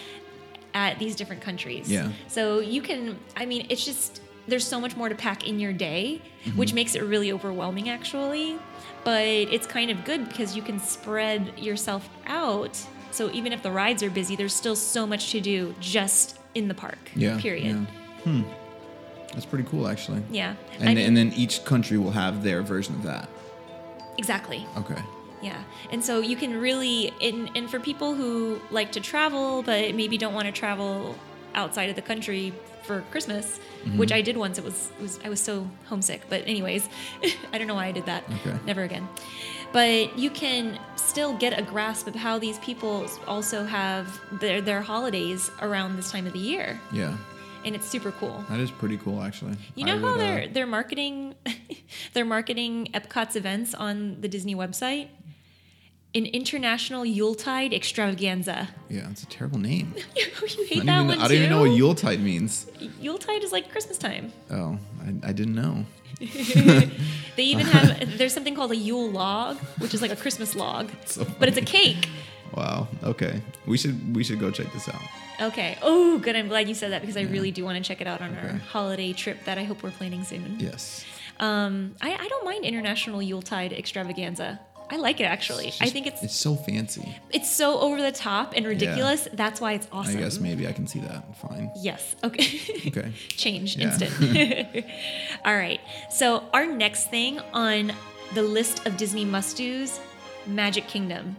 at 0.74 0.98
these 0.98 1.14
different 1.16 1.42
countries. 1.42 1.90
Yeah. 1.90 2.10
So 2.28 2.60
you 2.60 2.80
can, 2.82 3.18
I 3.36 3.46
mean, 3.46 3.66
it's 3.68 3.84
just, 3.84 4.20
there's 4.48 4.66
so 4.66 4.80
much 4.80 4.96
more 4.96 5.08
to 5.08 5.14
pack 5.14 5.46
in 5.46 5.58
your 5.60 5.72
day, 5.72 6.20
Mm-hmm. 6.44 6.58
which 6.58 6.74
makes 6.74 6.96
it 6.96 7.02
really 7.04 7.30
overwhelming, 7.30 7.88
actually. 7.88 8.58
But 9.04 9.22
it's 9.24 9.64
kind 9.66 9.92
of 9.92 10.04
good 10.04 10.28
because 10.28 10.56
you 10.56 10.62
can 10.62 10.80
spread 10.80 11.56
yourself 11.56 12.08
out. 12.26 12.76
So 13.12 13.30
even 13.30 13.52
if 13.52 13.62
the 13.62 13.70
rides 13.70 14.02
are 14.02 14.10
busy, 14.10 14.34
there's 14.34 14.52
still 14.54 14.74
so 14.74 15.06
much 15.06 15.30
to 15.32 15.40
do 15.40 15.72
just 15.78 16.38
in 16.56 16.66
the 16.66 16.74
park. 16.74 16.98
Yeah. 17.14 17.38
Period. 17.40 17.66
Yeah. 17.66 18.22
Hmm. 18.24 18.42
That's 19.32 19.46
pretty 19.46 19.68
cool, 19.68 19.86
actually. 19.86 20.22
Yeah. 20.32 20.56
And, 20.80 20.88
I 20.88 20.94
mean, 20.94 21.06
and 21.06 21.16
then 21.16 21.32
each 21.34 21.64
country 21.64 21.96
will 21.96 22.10
have 22.10 22.42
their 22.42 22.62
version 22.62 22.94
of 22.96 23.04
that. 23.04 23.28
exactly. 24.18 24.66
Okay. 24.76 25.00
Yeah. 25.42 25.62
And 25.90 26.04
so 26.04 26.20
you 26.20 26.36
can 26.36 26.60
really 26.60 27.12
and, 27.20 27.50
and 27.56 27.70
for 27.70 27.80
people 27.80 28.14
who 28.14 28.60
like 28.70 28.92
to 28.92 29.00
travel 29.00 29.62
but 29.62 29.94
maybe 29.94 30.16
don't 30.18 30.34
want 30.34 30.46
to 30.46 30.52
travel 30.52 31.16
outside 31.54 31.90
of 31.90 31.96
the 31.96 32.02
country 32.02 32.52
for 32.84 33.02
Christmas, 33.10 33.58
Mm-hmm. 33.82 33.98
which 33.98 34.12
I 34.12 34.20
did 34.22 34.36
once. 34.36 34.58
It 34.58 34.64
was, 34.64 34.92
it 34.96 35.02
was 35.02 35.18
I 35.24 35.28
was 35.28 35.40
so 35.40 35.68
homesick. 35.86 36.22
But 36.28 36.46
anyways, 36.46 36.88
I 37.52 37.58
don't 37.58 37.66
know 37.66 37.74
why 37.74 37.86
I 37.86 37.90
did 37.92 38.06
that. 38.06 38.22
Okay. 38.46 38.56
Never 38.64 38.84
again. 38.84 39.08
But 39.72 40.16
you 40.16 40.30
can 40.30 40.78
still 40.94 41.36
get 41.36 41.58
a 41.58 41.62
grasp 41.62 42.06
of 42.06 42.14
how 42.14 42.38
these 42.38 42.58
people 42.60 43.08
also 43.26 43.64
have 43.64 44.20
their 44.38 44.60
their 44.60 44.82
holidays 44.82 45.50
around 45.60 45.96
this 45.96 46.12
time 46.12 46.28
of 46.28 46.32
the 46.32 46.38
year. 46.38 46.80
Yeah. 46.92 47.16
And 47.64 47.74
it's 47.74 47.88
super 47.88 48.12
cool. 48.12 48.44
That 48.48 48.60
is 48.60 48.70
pretty 48.70 48.98
cool, 48.98 49.20
actually. 49.20 49.56
You 49.74 49.84
know 49.84 49.98
how 49.98 50.12
would, 50.12 50.14
uh, 50.14 50.18
they're 50.18 50.46
they're 50.48 50.66
marketing 50.66 51.34
they're 52.12 52.24
marketing 52.24 52.88
Epcot's 52.94 53.34
events 53.34 53.74
on 53.74 54.20
the 54.20 54.28
Disney 54.28 54.54
website? 54.54 55.08
An 56.14 56.26
international 56.26 57.06
Yuletide 57.06 57.72
extravaganza. 57.72 58.68
Yeah, 58.90 59.08
it's 59.10 59.22
a 59.22 59.26
terrible 59.26 59.58
name. 59.58 59.94
you 60.16 60.24
hate 60.66 60.84
that 60.84 61.00
even, 61.00 61.06
one 61.06 61.18
I 61.18 61.28
don't 61.28 61.32
even 61.32 61.50
know 61.50 61.60
what 61.60 61.70
Yuletide 61.70 62.20
means. 62.20 62.66
Yuletide 63.00 63.42
is 63.42 63.50
like 63.50 63.70
Christmas 63.70 63.96
time. 63.96 64.32
Oh, 64.50 64.78
I, 65.00 65.28
I 65.28 65.32
didn't 65.32 65.54
know. 65.54 65.86
They 67.36 67.44
even 67.44 67.66
have 67.66 68.18
there's 68.18 68.32
something 68.32 68.54
called 68.54 68.72
a 68.72 68.76
Yule 68.76 69.10
log, 69.10 69.58
which 69.78 69.94
is 69.94 70.02
like 70.02 70.12
a 70.12 70.16
Christmas 70.16 70.54
log, 70.54 70.90
So 71.06 71.26
but 71.38 71.48
it's 71.48 71.58
a 71.58 71.62
cake. 71.62 72.08
Wow. 72.54 72.88
Okay. 73.02 73.40
We 73.66 73.78
should 73.78 74.14
we 74.14 74.22
should 74.24 74.38
go 74.38 74.50
check 74.50 74.72
this 74.72 74.88
out. 74.88 75.00
Okay. 75.40 75.78
Oh, 75.82 76.18
good. 76.18 76.36
I'm 76.36 76.48
glad 76.48 76.68
you 76.68 76.74
said 76.74 76.92
that 76.92 77.00
because 77.00 77.16
I 77.16 77.22
really 77.22 77.50
do 77.50 77.64
want 77.64 77.78
to 77.78 77.82
check 77.82 78.00
it 78.00 78.06
out 78.06 78.20
on 78.20 78.36
our 78.36 78.58
holiday 78.68 79.12
trip 79.12 79.44
that 79.44 79.56
I 79.56 79.64
hope 79.64 79.82
we're 79.82 79.90
planning 79.90 80.24
soon. 80.24 80.56
Yes. 80.60 81.04
Um, 81.40 81.94
I, 82.02 82.12
I 82.14 82.28
don't 82.28 82.44
mind 82.44 82.64
international 82.64 83.22
Yuletide 83.22 83.72
extravaganza. 83.72 84.60
I 84.92 84.96
like 84.96 85.18
it 85.20 85.24
actually. 85.24 85.68
It's 85.68 85.80
I 85.80 85.86
think 85.88 86.06
it's 86.06 86.22
it's 86.22 86.36
so 86.36 86.54
fancy. 86.54 87.16
it's 87.30 87.50
so 87.50 87.78
over 87.80 88.00
the 88.02 88.12
top 88.12 88.52
and 88.56 88.66
ridiculous. 88.66 89.26
That's 89.32 89.58
why 89.60 89.72
it's 89.72 89.88
awesome. 89.90 90.18
I 90.18 90.20
guess 90.20 90.38
maybe 90.38 90.68
I 90.68 90.72
can 90.72 90.86
see 90.86 91.00
that. 91.00 91.24
Fine. 91.38 91.70
Yes. 91.76 92.14
Okay. 92.22 92.60
Okay. 92.88 93.12
Change 93.28 93.76
Yeah. 93.76 93.84
instant. 93.88 94.84
All 95.46 95.56
right. 95.56 95.80
So 96.10 96.44
our 96.52 96.66
next 96.66 97.08
thing 97.10 97.40
on 97.54 97.92
the 98.34 98.42
list 98.42 98.86
of 98.86 98.96
Disney 98.96 99.24
must-dos, 99.24 99.98
Magic 100.46 100.86
Kingdom, 100.88 101.36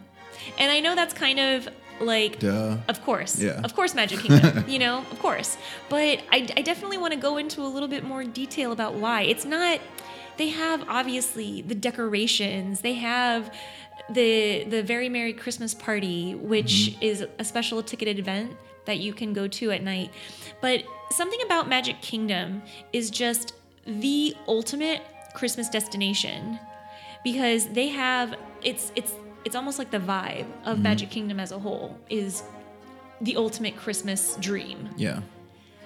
and 0.57 0.71
I 0.71 0.79
know 0.79 0.95
that's 0.95 1.13
kind 1.13 1.39
of 1.39 1.67
like 2.01 2.39
Duh. 2.39 2.77
Of 2.87 3.03
course. 3.05 3.39
Yeah. 3.39 3.61
Of 3.63 3.75
course, 3.75 3.93
Magic 3.93 4.19
Kingdom, 4.19 4.65
you 4.73 4.79
know, 4.79 4.99
of 5.11 5.19
course. 5.19 5.57
But 5.89 6.19
I, 6.31 6.47
I 6.57 6.61
definitely 6.63 6.97
want 6.97 7.13
to 7.13 7.19
go 7.19 7.37
into 7.37 7.61
a 7.61 7.69
little 7.69 7.87
bit 7.87 8.03
more 8.03 8.23
detail 8.23 8.71
about 8.71 8.95
why. 8.95 9.21
It's 9.23 9.45
not, 9.45 9.79
they 10.37 10.49
have 10.49 10.87
obviously 10.87 11.61
the 11.61 11.75
decorations, 11.75 12.81
they 12.81 12.93
have 12.95 13.53
the 14.09 14.65
the 14.65 14.83
very 14.83 15.07
merry 15.07 15.31
christmas 15.31 15.73
party 15.73 16.35
which 16.35 16.91
mm-hmm. 16.91 17.03
is 17.03 17.25
a 17.39 17.43
special 17.45 17.81
ticketed 17.81 18.19
event 18.19 18.51
that 18.83 18.99
you 18.99 19.13
can 19.13 19.31
go 19.31 19.47
to 19.47 19.71
at 19.71 19.81
night 19.81 20.11
but 20.61 20.83
something 21.09 21.39
about 21.45 21.69
magic 21.69 22.01
kingdom 22.01 22.61
is 22.91 23.09
just 23.09 23.53
the 23.85 24.35
ultimate 24.45 25.03
christmas 25.33 25.69
destination 25.69 26.59
because 27.23 27.67
they 27.67 27.87
have 27.87 28.35
it's 28.61 28.91
it's 28.95 29.13
it's 29.45 29.55
almost 29.55 29.79
like 29.79 29.91
the 29.91 29.99
vibe 29.99 30.47
of 30.65 30.75
mm-hmm. 30.75 30.83
Magic 30.83 31.09
Kingdom 31.09 31.39
as 31.39 31.51
a 31.51 31.59
whole 31.59 31.97
is 32.09 32.43
the 33.21 33.35
ultimate 33.35 33.75
Christmas 33.75 34.35
dream. 34.37 34.89
Yeah. 34.95 35.21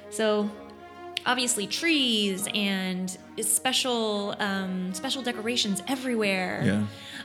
So 0.10 0.50
obviously 1.28 1.68
trees 1.68 2.48
and 2.56 3.18
special 3.42 4.34
um, 4.40 4.94
special 4.94 5.22
decorations 5.22 5.84
everywhere. 5.88 6.64
Yeah. 6.66 6.84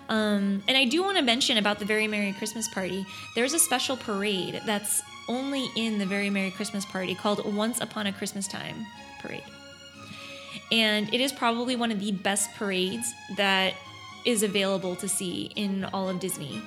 Um, 0.08 0.62
and 0.68 0.76
I 0.76 0.84
do 0.84 1.02
want 1.02 1.16
to 1.16 1.22
mention 1.22 1.56
about 1.56 1.78
the 1.78 1.84
Very 1.84 2.08
Merry 2.08 2.32
Christmas 2.32 2.68
Party. 2.68 3.06
There's 3.34 3.54
a 3.54 3.58
special 3.58 3.96
parade 3.96 4.60
that's 4.66 5.00
only 5.28 5.68
in 5.76 5.98
the 5.98 6.04
Very 6.04 6.28
Merry 6.28 6.50
Christmas 6.50 6.84
Party 6.84 7.14
called 7.14 7.54
Once 7.54 7.80
Upon 7.80 8.08
a 8.08 8.12
Christmas 8.12 8.48
Time 8.48 8.84
Parade. 9.20 9.44
And 10.72 11.12
it 11.14 11.20
is 11.20 11.32
probably 11.32 11.76
one 11.76 11.92
of 11.92 12.00
the 12.00 12.12
best 12.12 12.52
parades 12.54 13.14
that 13.36 13.74
is 14.24 14.42
available 14.42 14.96
to 14.96 15.08
see 15.08 15.52
in 15.54 15.84
all 15.92 16.08
of 16.08 16.18
Disney. 16.18 16.60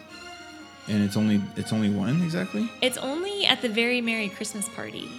And 0.87 1.03
it's 1.03 1.17
only 1.17 1.41
it's 1.57 1.73
only 1.73 1.89
one 1.89 2.21
exactly. 2.21 2.69
It's 2.81 2.97
only 2.97 3.45
at 3.45 3.61
the 3.61 3.69
Very 3.69 3.99
Merry 3.99 4.29
Christmas 4.29 4.69
Party. 4.69 5.09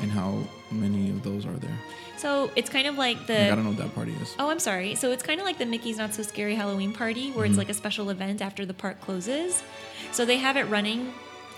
And 0.00 0.10
how 0.10 0.38
many 0.70 1.10
of 1.10 1.22
those 1.22 1.46
are 1.46 1.52
there? 1.54 1.76
So 2.18 2.50
it's 2.56 2.68
kind 2.70 2.86
of 2.86 2.96
like 2.98 3.16
Like, 3.18 3.26
the 3.28 3.46
I 3.46 3.54
don't 3.54 3.64
know 3.64 3.70
what 3.70 3.78
that 3.78 3.94
party 3.94 4.12
is. 4.22 4.34
Oh, 4.38 4.50
I'm 4.50 4.58
sorry. 4.58 4.94
So 4.94 5.10
it's 5.10 5.22
kind 5.22 5.40
of 5.40 5.46
like 5.46 5.58
the 5.58 5.66
Mickey's 5.66 5.96
Not 5.98 6.14
So 6.14 6.22
Scary 6.22 6.54
Halloween 6.54 6.92
party, 6.92 7.30
where 7.30 7.44
Mm-hmm. 7.44 7.52
it's 7.52 7.58
like 7.58 7.68
a 7.68 7.74
special 7.74 8.10
event 8.10 8.42
after 8.42 8.66
the 8.66 8.74
park 8.74 9.00
closes. 9.00 9.62
So 10.12 10.24
they 10.24 10.36
have 10.38 10.56
it 10.56 10.64
running 10.64 11.12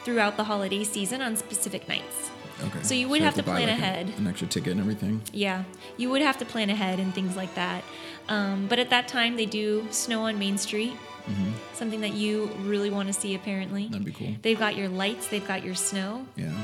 throughout 0.04 0.36
the 0.36 0.44
holiday 0.44 0.84
season 0.84 1.20
on 1.22 1.36
specific 1.36 1.88
nights. 1.88 2.30
Okay. 2.64 2.82
So 2.82 2.94
you 2.94 3.08
would 3.08 3.20
have 3.20 3.34
to 3.34 3.42
buy, 3.42 3.56
plan 3.56 3.68
like, 3.68 3.78
a- 3.78 3.82
ahead. 3.82 4.12
an 4.18 4.26
extra 4.26 4.46
ticket 4.48 4.72
and 4.72 4.80
everything. 4.80 5.22
Yeah, 5.32 5.62
you 5.96 6.10
would 6.10 6.22
have 6.22 6.38
to 6.38 6.44
plan 6.44 6.70
ahead 6.70 6.98
and 6.98 7.14
things 7.14 7.36
like 7.36 7.54
that. 7.54 7.84
Um, 8.28 8.66
but 8.68 8.78
at 8.80 8.90
that 8.90 9.06
time, 9.08 9.36
they 9.36 9.46
do 9.46 9.86
snow 9.90 10.22
on 10.22 10.38
Main 10.38 10.58
Street, 10.58 10.92
Mm-hmm. 11.28 11.50
something 11.74 12.00
that 12.00 12.14
you 12.14 12.46
really 12.62 12.88
want 12.88 13.06
to 13.08 13.12
see 13.12 13.34
apparently. 13.34 13.88
That'd 13.88 14.02
be 14.06 14.12
cool. 14.12 14.34
They've 14.40 14.58
got 14.58 14.76
your 14.76 14.88
lights, 14.88 15.26
they've 15.28 15.46
got 15.46 15.62
your 15.62 15.74
snow. 15.74 16.26
Yeah. 16.36 16.54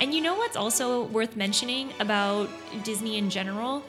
And 0.00 0.14
you 0.14 0.20
know 0.20 0.34
what's 0.34 0.56
also 0.56 1.04
worth 1.04 1.36
mentioning 1.36 1.92
about 2.00 2.48
Disney 2.84 3.18
in 3.18 3.30
general? 3.30 3.82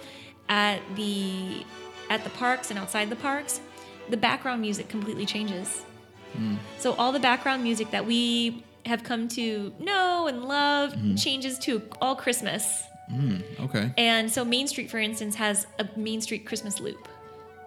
At 0.49 0.81
the 0.95 1.65
at 2.09 2.23
the 2.25 2.29
parks 2.31 2.69
and 2.71 2.77
outside 2.77 3.09
the 3.09 3.15
parks, 3.15 3.61
the 4.09 4.17
background 4.17 4.61
music 4.61 4.89
completely 4.89 5.25
changes. 5.25 5.85
So 6.79 6.93
all 6.93 7.11
the 7.11 7.19
background 7.19 7.63
music 7.63 7.91
that 7.91 8.05
we 8.05 8.63
have 8.85 9.03
come 9.03 9.27
to 9.29 9.73
know 9.79 10.27
and 10.27 10.45
love 10.45 10.95
changes 11.17 11.59
to 11.59 11.81
all 12.01 12.15
Christmas. 12.15 12.83
Mm, 13.11 13.43
okay. 13.61 13.93
And 13.97 14.31
so 14.31 14.45
Main 14.45 14.67
Street, 14.67 14.89
for 14.89 14.97
instance, 14.97 15.35
has 15.35 15.67
a 15.79 15.87
Main 15.97 16.21
Street 16.21 16.45
Christmas 16.45 16.79
loop. 16.79 17.07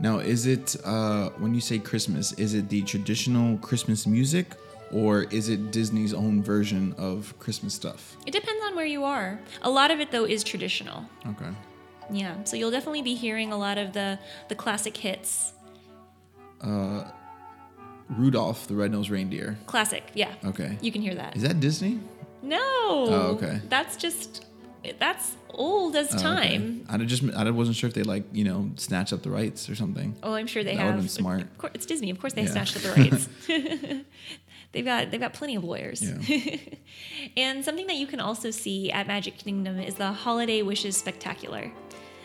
Now, 0.01 0.19
is 0.19 0.47
it 0.47 0.77
uh, 0.85 1.29
when 1.39 1.55
you 1.55 1.61
say 1.61 1.79
Christmas? 1.79 2.33
Is 2.33 2.55
it 2.55 2.69
the 2.69 2.83
traditional 2.83 3.59
Christmas 3.59 4.07
music, 4.07 4.55
or 4.93 5.25
is 5.25 5.49
it 5.49 5.71
Disney's 5.71 6.15
own 6.15 6.43
version 6.43 6.95
of 6.99 7.37
Christmas 7.39 7.75
stuff? 7.75 8.17
It 8.27 8.31
depends 8.33 8.63
on 8.65 8.77
where 8.77 8.87
you 8.87 9.05
are. 9.05 9.41
A 9.63 9.71
lot 9.71 9.91
of 9.91 10.01
it 10.01 10.11
though 10.11 10.25
is 10.25 10.45
traditional. 10.45 11.05
Okay. 11.27 11.51
Yeah. 12.13 12.43
So 12.45 12.57
you'll 12.57 12.71
definitely 12.71 13.03
be 13.03 13.15
hearing 13.15 13.53
a 13.53 13.57
lot 13.59 13.79
of 13.79 13.93
the 13.93 14.19
the 14.49 14.55
classic 14.55 14.97
hits. 14.97 15.53
Uh, 16.61 17.05
Rudolph 18.11 18.67
the 18.67 18.75
Red-Nosed 18.75 19.11
Reindeer. 19.11 19.59
Classic. 19.67 20.05
Yeah. 20.15 20.33
Okay. 20.45 20.77
You 20.81 20.93
can 20.93 21.01
hear 21.03 21.15
that. 21.15 21.37
Is 21.37 21.43
that 21.43 21.61
Disney? 21.61 22.01
No. 22.43 22.59
Oh, 22.61 23.37
okay. 23.37 23.61
That's 23.69 23.97
just 23.97 24.45
that's 24.99 25.33
old 25.51 25.97
as 25.97 26.13
Oh, 26.13 26.17
okay. 26.19 26.23
time. 26.59 26.85
I 26.91 26.99
just 26.99 27.23
I 27.35 27.49
wasn't 27.51 27.77
sure 27.79 27.89
if 27.89 27.95
they 27.95 28.03
like 28.03 28.25
you 28.33 28.45
know 28.45 28.71
snatch 28.77 29.13
up 29.15 29.23
the 29.23 29.31
rights 29.31 29.71
or 29.71 29.75
something. 29.75 30.15
Oh, 30.23 30.35
I'm 30.35 30.47
sure 30.47 30.63
they 30.63 30.73
That 30.73 30.81
have. 30.81 30.87
would've 30.97 31.01
been 31.03 31.09
smart. 31.09 31.41
Of 31.43 31.57
course, 31.59 31.73
it's 31.75 31.87
Disney. 31.87 32.11
Of 32.11 32.21
course, 32.21 32.35
they 32.35 32.43
Yeah. 32.43 32.51
snatched 32.51 32.77
up 32.77 32.83
the 32.83 32.93
rights. 32.93 33.29
they've 34.75 34.85
got 34.85 35.11
they've 35.11 35.21
got 35.21 35.33
plenty 35.33 35.57
of 35.57 35.65
lawyers. 35.65 36.03
Yeah. 36.03 36.57
and 37.37 37.65
something 37.65 37.87
that 37.87 37.97
you 37.97 38.07
can 38.07 38.21
also 38.21 38.51
see 38.51 38.91
at 38.93 39.07
Magic 39.07 39.39
Kingdom 39.39 39.79
is 39.81 39.95
the 39.95 40.13
Holiday 40.13 40.61
Wishes 40.61 40.97
Spectacular. 40.99 41.73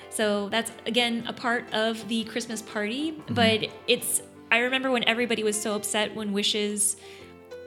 So 0.09 0.49
that's 0.49 0.71
again 0.85 1.23
a 1.27 1.33
part 1.33 1.71
of 1.73 2.05
the 2.09 2.25
Christmas 2.25 2.61
party, 2.61 3.11
Mm-hmm. 3.13 3.33
but 3.35 3.69
it's 3.87 4.21
I 4.51 4.59
remember 4.59 4.91
when 4.91 5.03
everybody 5.07 5.43
was 5.43 5.59
so 5.61 5.75
upset 5.75 6.15
when 6.15 6.33
Wishes 6.33 6.97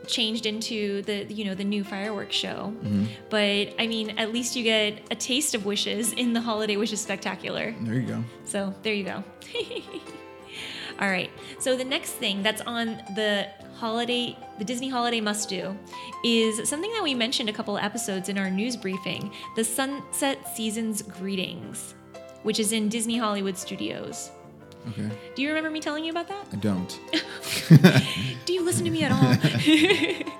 changed 0.08 0.46
into 0.46 1.00
the 1.02 1.24
you 1.32 1.44
know 1.44 1.54
the 1.54 1.62
new 1.64 1.84
fireworks 1.84 2.34
show. 2.34 2.74
Mm-hmm. 2.82 3.04
But 3.30 3.74
I 3.78 3.86
mean, 3.86 4.18
at 4.18 4.32
least 4.32 4.56
you 4.56 4.64
get 4.64 4.98
a 5.12 5.14
taste 5.14 5.54
of 5.54 5.64
Wishes 5.64 6.12
in 6.12 6.32
the 6.32 6.40
Holiday 6.40 6.76
Wishes 6.76 7.00
Spectacular. 7.00 7.72
There 7.82 7.94
you 7.94 8.02
go. 8.08 8.24
So 8.44 8.74
there 8.82 8.94
you 8.94 9.04
go. 9.04 9.22
All 11.00 11.08
right. 11.08 11.30
So 11.58 11.76
the 11.76 11.84
next 11.84 12.12
thing 12.12 12.42
that's 12.42 12.60
on 12.62 13.02
the 13.14 13.48
holiday, 13.76 14.36
the 14.58 14.64
Disney 14.64 14.88
holiday 14.88 15.20
must 15.20 15.48
do, 15.48 15.76
is 16.24 16.68
something 16.68 16.92
that 16.92 17.02
we 17.02 17.14
mentioned 17.14 17.48
a 17.48 17.52
couple 17.52 17.76
episodes 17.78 18.28
in 18.28 18.38
our 18.38 18.50
news 18.50 18.76
briefing: 18.76 19.32
the 19.56 19.64
Sunset 19.64 20.56
Seasons 20.56 21.02
Greetings, 21.02 21.94
which 22.42 22.60
is 22.60 22.72
in 22.72 22.88
Disney 22.88 23.18
Hollywood 23.18 23.56
Studios. 23.56 24.30
Okay. 24.88 25.08
Do 25.34 25.42
you 25.42 25.48
remember 25.48 25.70
me 25.70 25.80
telling 25.80 26.04
you 26.04 26.10
about 26.10 26.28
that? 26.28 26.46
I 26.52 26.56
don't. 26.56 27.00
Do 28.44 28.52
you 28.52 28.64
listen 28.64 28.84
to 28.84 28.90
me 28.90 29.04
at 29.04 29.12
all? 29.12 30.32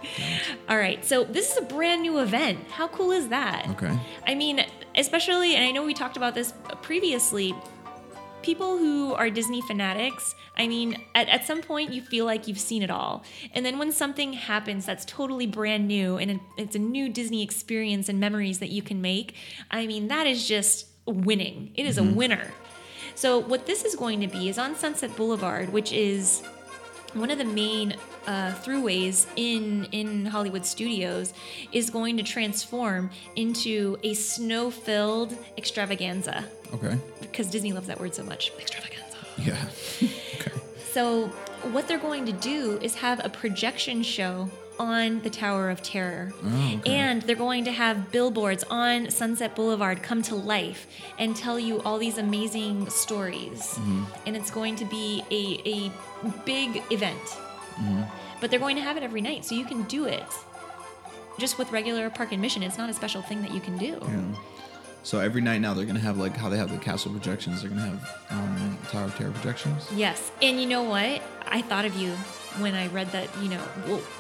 all 0.69 0.77
right. 0.77 1.05
So 1.05 1.25
this 1.25 1.53
is 1.53 1.59
a 1.59 1.63
brand 1.63 2.03
new 2.03 2.19
event. 2.19 2.59
How 2.71 2.89
cool 2.89 3.13
is 3.13 3.29
that? 3.29 3.69
Okay. 3.71 3.97
I 4.27 4.35
mean, 4.35 4.65
especially, 4.97 5.55
and 5.55 5.65
I 5.65 5.71
know 5.71 5.85
we 5.85 5.95
talked 5.95 6.17
about 6.17 6.35
this 6.35 6.53
previously. 6.83 7.55
People 8.43 8.77
who 8.79 9.15
are 9.15 9.31
Disney 9.31 9.63
fanatics, 9.63 10.35
I 10.57 10.67
mean, 10.67 11.01
at, 11.15 11.29
at 11.29 11.47
some 11.47 11.63
point 11.63 11.93
you 11.93 12.03
feel 12.03 12.25
like 12.25 12.49
you've 12.49 12.59
seen 12.59 12.83
it 12.83 12.91
all. 12.91 13.25
And 13.53 13.65
then 13.65 13.79
when 13.79 13.93
something 13.93 14.33
happens 14.33 14.85
that's 14.85 15.05
totally 15.05 15.47
brand 15.47 15.87
new 15.87 16.19
and 16.19 16.41
it's 16.57 16.75
a 16.75 16.79
new 16.79 17.09
Disney 17.09 17.43
experience 17.43 18.09
and 18.09 18.19
memories 18.19 18.59
that 18.59 18.71
you 18.71 18.83
can 18.83 19.01
make, 19.01 19.37
I 19.71 19.87
mean, 19.87 20.09
that 20.09 20.27
is 20.27 20.47
just 20.47 20.87
winning. 21.07 21.73
It 21.75 21.87
is 21.87 21.99
a 21.99 22.05
winner. 22.05 22.53
So, 23.15 23.39
what 23.39 23.67
this 23.67 23.85
is 23.85 23.95
going 23.95 24.21
to 24.21 24.27
be 24.27 24.49
is 24.49 24.59
on 24.59 24.75
Sunset 24.75 25.15
Boulevard, 25.17 25.73
which 25.73 25.93
is 25.93 26.43
one 27.15 27.31
of 27.31 27.39
the 27.39 27.45
main 27.45 27.95
uh, 28.27 28.53
throughways 28.63 29.27
in 29.37 29.85
in 29.93 30.27
Hollywood 30.27 30.65
studios 30.65 31.35
is 31.73 31.91
going 31.91 32.17
to 32.17 32.23
transform 32.23 33.11
into 33.37 33.99
a 34.03 34.15
snow-filled 34.15 35.37
extravaganza 35.59 36.45
Okay. 36.75 36.97
Because 37.33 37.51
Disney 37.51 37.73
loves 37.73 37.89
that 37.89 37.99
word 37.99 38.15
so 38.15 38.23
much. 38.23 38.53
Extravaganza. 38.59 39.17
Yeah. 39.39 39.57
okay. 40.35 40.53
So 40.93 41.27
what 41.73 41.89
they're 41.89 41.99
going 41.99 42.27
to 42.27 42.33
do 42.33 42.79
is 42.83 42.95
have 42.97 43.25
a 43.25 43.29
projection 43.29 44.03
show 44.03 44.49
on 44.79 45.21
the 45.21 45.31
Tower 45.31 45.71
of 45.71 45.83
Terror. 45.83 46.33
Oh, 46.43 46.75
okay. 46.81 46.95
And 46.95 47.23
they're 47.23 47.37
going 47.37 47.65
to 47.65 47.73
have 47.73 48.11
billboards 48.11 48.65
on 48.65 49.11
Sunset 49.11 49.55
Boulevard 49.55 50.03
come 50.03 50.23
to 50.23 50.35
life 50.35 50.87
and 51.19 51.37
tell 51.37 51.59
you 51.59 51.81
all 51.83 51.99
these 51.99 52.19
amazing 52.19 52.89
stories. 52.91 53.61
Mm-hmm. 53.61 54.05
And 54.27 54.37
it's 54.37 54.51
going 54.51 54.77
to 54.77 54.85
be 54.85 55.23
a, 55.31 55.69
a 55.69 56.31
big 56.45 56.83
event. 56.91 57.21
Mm-hmm. 57.23 58.03
But 58.41 58.51
they're 58.51 58.61
going 58.61 58.77
to 58.77 58.83
have 58.83 58.97
it 58.97 59.03
every 59.03 59.21
night, 59.21 59.45
so 59.45 59.55
you 59.55 59.65
can 59.65 59.85
do 59.85 60.05
it. 60.07 60.25
Just 61.39 61.59
with 61.59 61.71
regular 61.71 62.11
park 62.11 62.33
admission, 62.33 62.63
it's 62.63 62.77
not 62.77 62.91
a 62.91 62.93
special 62.93 63.23
thing 63.23 63.41
that 63.43 63.55
you 63.55 63.61
can 63.61 63.79
do. 63.79 63.99
Yeah. 64.03 64.21
So 65.05 65.19
every 65.19 65.41
night 65.41 65.61
now 65.61 65.75
they're 65.75 65.85
gonna 65.87 65.99
have 66.01 66.19
like 66.19 66.37
how 66.37 66.49
they 66.49 66.57
have 66.57 66.71
the 66.71 66.79
castle 66.79 67.11
projections. 67.13 67.61
They're 67.63 67.71
gonna 67.71 67.83
have 67.83 68.23
um, 68.31 68.79
Tower 68.91 69.05
of 69.05 69.17
Terror 69.17 69.33
projections. 69.33 69.89
Yes. 69.95 70.31
And 70.41 70.61
you 70.61 70.67
know 70.67 70.83
what? 70.85 71.23
I 71.47 71.63
thought 71.63 71.85
of 71.85 71.95
you 71.97 72.15
when 72.59 72.75
I 72.75 72.87
read 72.89 73.11
that, 73.13 73.29
you 73.43 73.49
know, 73.49 73.59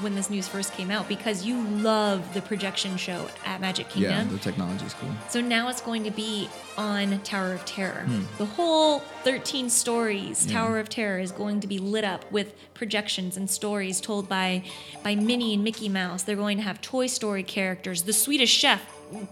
when 0.01 0.15
this 0.15 0.31
news 0.31 0.49
first 0.49 0.73
came 0.73 0.91
out 0.91 1.07
because 1.09 1.45
you 1.45 1.63
love 1.63 2.33
the 2.33 2.41
projection 2.41 2.97
show 2.97 3.29
at 3.45 3.61
Magic 3.61 3.91
Kingdom. 3.91 4.13
Yeah, 4.29 4.33
the 4.33 4.39
technology 4.39 4.87
is 4.87 4.95
cool. 4.95 5.11
So 5.29 5.41
now 5.43 5.69
it's 5.69 5.83
going 5.83 6.05
to 6.05 6.11
be 6.11 6.49
on 6.79 7.21
Tower 7.21 7.53
of 7.53 7.65
Terror. 7.67 8.07
The 8.39 8.47
whole 8.47 9.01
13 9.25 9.69
stories 9.69 10.47
Yeah. 10.47 10.61
Tower 10.61 10.79
of 10.79 10.89
Terror 10.89 11.19
is 11.19 11.31
going 11.31 11.61
to 11.61 11.67
be 11.67 11.79
lit 11.79 12.05
up 12.05 12.31
with 12.33 12.55
projections 12.75 13.37
and 13.37 13.51
stories 13.51 14.01
told 14.01 14.29
by 14.29 14.65
by 15.03 15.15
Minnie 15.15 15.55
and 15.55 15.63
Mickey 15.63 15.91
Mouse. 15.91 16.23
They're 16.23 16.35
going 16.37 16.57
to 16.57 16.63
have 16.65 16.81
Toy 16.81 17.07
Story 17.09 17.43
characters, 17.43 18.03
the 18.03 18.15
Swedish 18.15 18.51
chef 18.51 18.83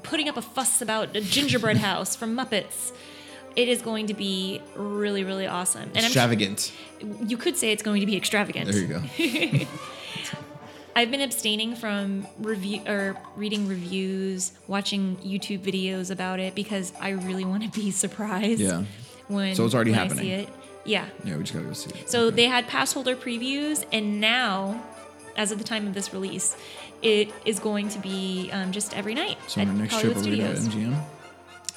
putting 0.03 0.29
up 0.29 0.37
a 0.37 0.43
fuss 0.43 0.81
about 0.83 1.15
a 1.17 1.21
gingerbread 1.21 1.77
house 1.89 2.15
from 2.17 2.37
Muppets. 2.37 2.93
It 3.57 3.69
is 3.69 3.83
going 3.83 4.07
to 4.07 4.15
be 4.15 4.61
really, 4.77 5.25
really 5.25 5.47
awesome. 5.47 5.83
And 5.83 5.99
I'm 5.99 6.05
Extravagant. 6.05 6.73
you 7.27 7.37
could 7.37 7.57
say 7.57 7.73
it's 7.73 7.83
going 7.83 8.01
to 8.01 8.07
be 8.07 8.17
extravagant. 8.17 8.71
There 8.71 8.81
you 8.81 8.87
go. 9.59 9.67
I've 10.97 11.11
been 11.11 11.21
abstaining 11.21 11.77
from 11.77 12.27
review 12.39 12.83
or 12.87 13.17
reading 13.37 13.69
reviews, 13.69 14.53
watching 14.67 15.17
YouTube 15.19 15.61
videos 15.61 16.11
about 16.11 16.41
it 16.41 16.55
because 16.55 16.93
I 17.01 17.11
really 17.11 17.45
want 17.45 17.63
to 17.63 17.71
be 17.81 17.91
surprised. 17.91 18.61
Yeah. 18.61 18.85
When 19.29 19.55
So 19.55 19.65
it's 19.65 19.75
already 19.75 19.93
when 19.93 20.01
I 20.01 20.03
happening. 20.03 20.25
see 20.25 20.31
it. 20.33 20.49
Yeah. 20.85 21.07
Yeah, 21.25 21.37
we 21.37 21.43
just 21.43 21.53
gotta 21.55 21.67
go 21.67 21.73
see 21.73 21.91
it. 21.91 22.11
So 22.11 22.27
Okay. 22.27 22.37
they 22.37 22.45
had 22.47 22.67
pass 22.67 22.93
holder 22.93 23.15
previews, 23.15 23.85
and 23.93 24.21
now, 24.21 24.83
as 25.37 25.53
of 25.53 25.59
the 25.59 25.65
time 25.65 25.87
of 25.87 25.95
this 25.95 26.13
release, 26.13 26.57
it 27.03 27.33
is 27.45 27.59
going 27.59 27.89
to 27.91 27.99
be 27.99 28.51
um, 28.53 28.73
just 28.73 28.97
every 28.97 29.15
night 29.15 29.39
So 29.47 29.61
at 29.61 29.69
on 29.69 29.75
our 29.75 29.81
next 29.83 29.95
Hollywood 29.95 30.15
trip, 30.17 30.27
are 30.27 30.31
we 30.31 30.37
going 30.39 30.55
to 30.55 30.61
MGM? 30.61 31.03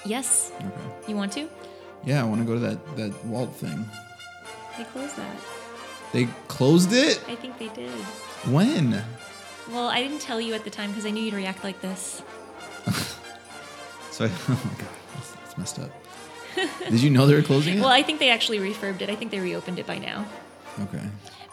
Yes, 0.05 0.51
Okay. 0.57 0.67
you 1.07 1.15
want 1.15 1.31
to? 1.33 1.47
Yeah, 2.05 2.21
I 2.21 2.25
want 2.25 2.41
to 2.41 2.45
go 2.45 2.53
to 2.55 2.59
that 2.59 2.95
that 2.97 3.25
Walt 3.25 3.55
thing. 3.55 3.85
They 4.77 4.83
closed 4.85 5.15
that. 5.15 5.35
They 6.11 6.27
closed 6.47 6.91
it. 6.91 7.21
I 7.27 7.35
think 7.35 7.57
they 7.57 7.69
did. 7.69 7.89
When? 8.51 9.01
Well, 9.71 9.87
I 9.87 10.01
didn't 10.03 10.19
tell 10.19 10.41
you 10.41 10.53
at 10.53 10.63
the 10.65 10.69
time 10.69 10.89
because 10.91 11.05
I 11.05 11.11
knew 11.11 11.23
you'd 11.23 11.33
react 11.33 11.63
like 11.63 11.79
this. 11.81 12.21
So 14.11 14.25
I, 14.25 14.27
oh 14.47 14.61
my 14.63 14.77
god, 14.79 14.89
that's, 15.15 15.31
that's 15.31 15.57
messed 15.57 15.79
up. 15.79 15.89
Did 16.87 17.01
you 17.01 17.09
know 17.09 17.25
they 17.25 17.33
were 17.33 17.41
closing 17.41 17.77
it? 17.77 17.79
Well, 17.79 17.89
I 17.89 18.03
think 18.03 18.19
they 18.19 18.29
actually 18.29 18.59
refurbed 18.59 19.01
it. 19.01 19.09
I 19.09 19.15
think 19.15 19.31
they 19.31 19.39
reopened 19.39 19.79
it 19.79 19.87
by 19.87 19.97
now. 19.97 20.27
okay. 20.81 21.01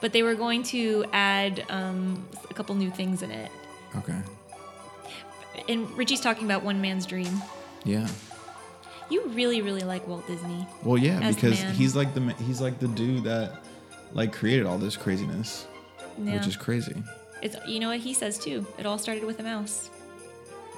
But 0.03 0.13
they 0.13 0.23
were 0.23 0.35
going 0.35 0.63
to 0.65 1.07
add 1.13 1.65
um, 1.71 2.27
a 2.51 2.55
couple 2.55 2.75
new 2.75 2.91
things 2.91 3.23
in 3.23 3.31
it. 3.31 3.51
Okay. 3.97 4.19
And 5.69 5.91
Richie's 5.97 6.21
talking 6.21 6.45
about 6.45 6.63
One 6.63 6.81
Man's 6.81 7.07
Dream. 7.07 7.43
Yeah. 7.85 8.09
You 9.11 9.27
really, 9.29 9.61
really 9.63 9.83
like 9.83 10.07
Walt 10.07 10.27
Disney. 10.27 10.67
Well, 10.85 10.97
yeah, 10.97 11.31
because 11.33 11.61
he's 11.77 11.97
like 11.97 12.15
the 12.15 12.21
he's 12.45 12.61
like 12.61 12.79
the 12.79 12.87
dude 12.89 13.25
that 13.25 13.63
like 14.13 14.33
created 14.33 14.67
all 14.67 14.79
this 14.79 14.97
craziness, 14.97 15.67
Yeah. 16.23 16.35
which 16.37 16.47
is 16.47 16.57
crazy, 16.57 17.03
It's 17.43 17.57
you 17.67 17.81
know 17.81 17.89
what 17.89 17.99
he 18.01 18.15
says 18.15 18.39
too. 18.39 18.65
It 18.79 18.87
all 18.87 18.99
started 18.99 19.25
with 19.25 19.41
a 19.41 19.43
mouse. 19.43 19.89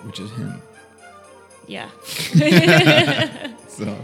which 0.05 0.19
is 0.21 0.31
him. 0.33 0.63
Yeah. 1.67 1.89
So 3.69 3.85
That 3.87 3.99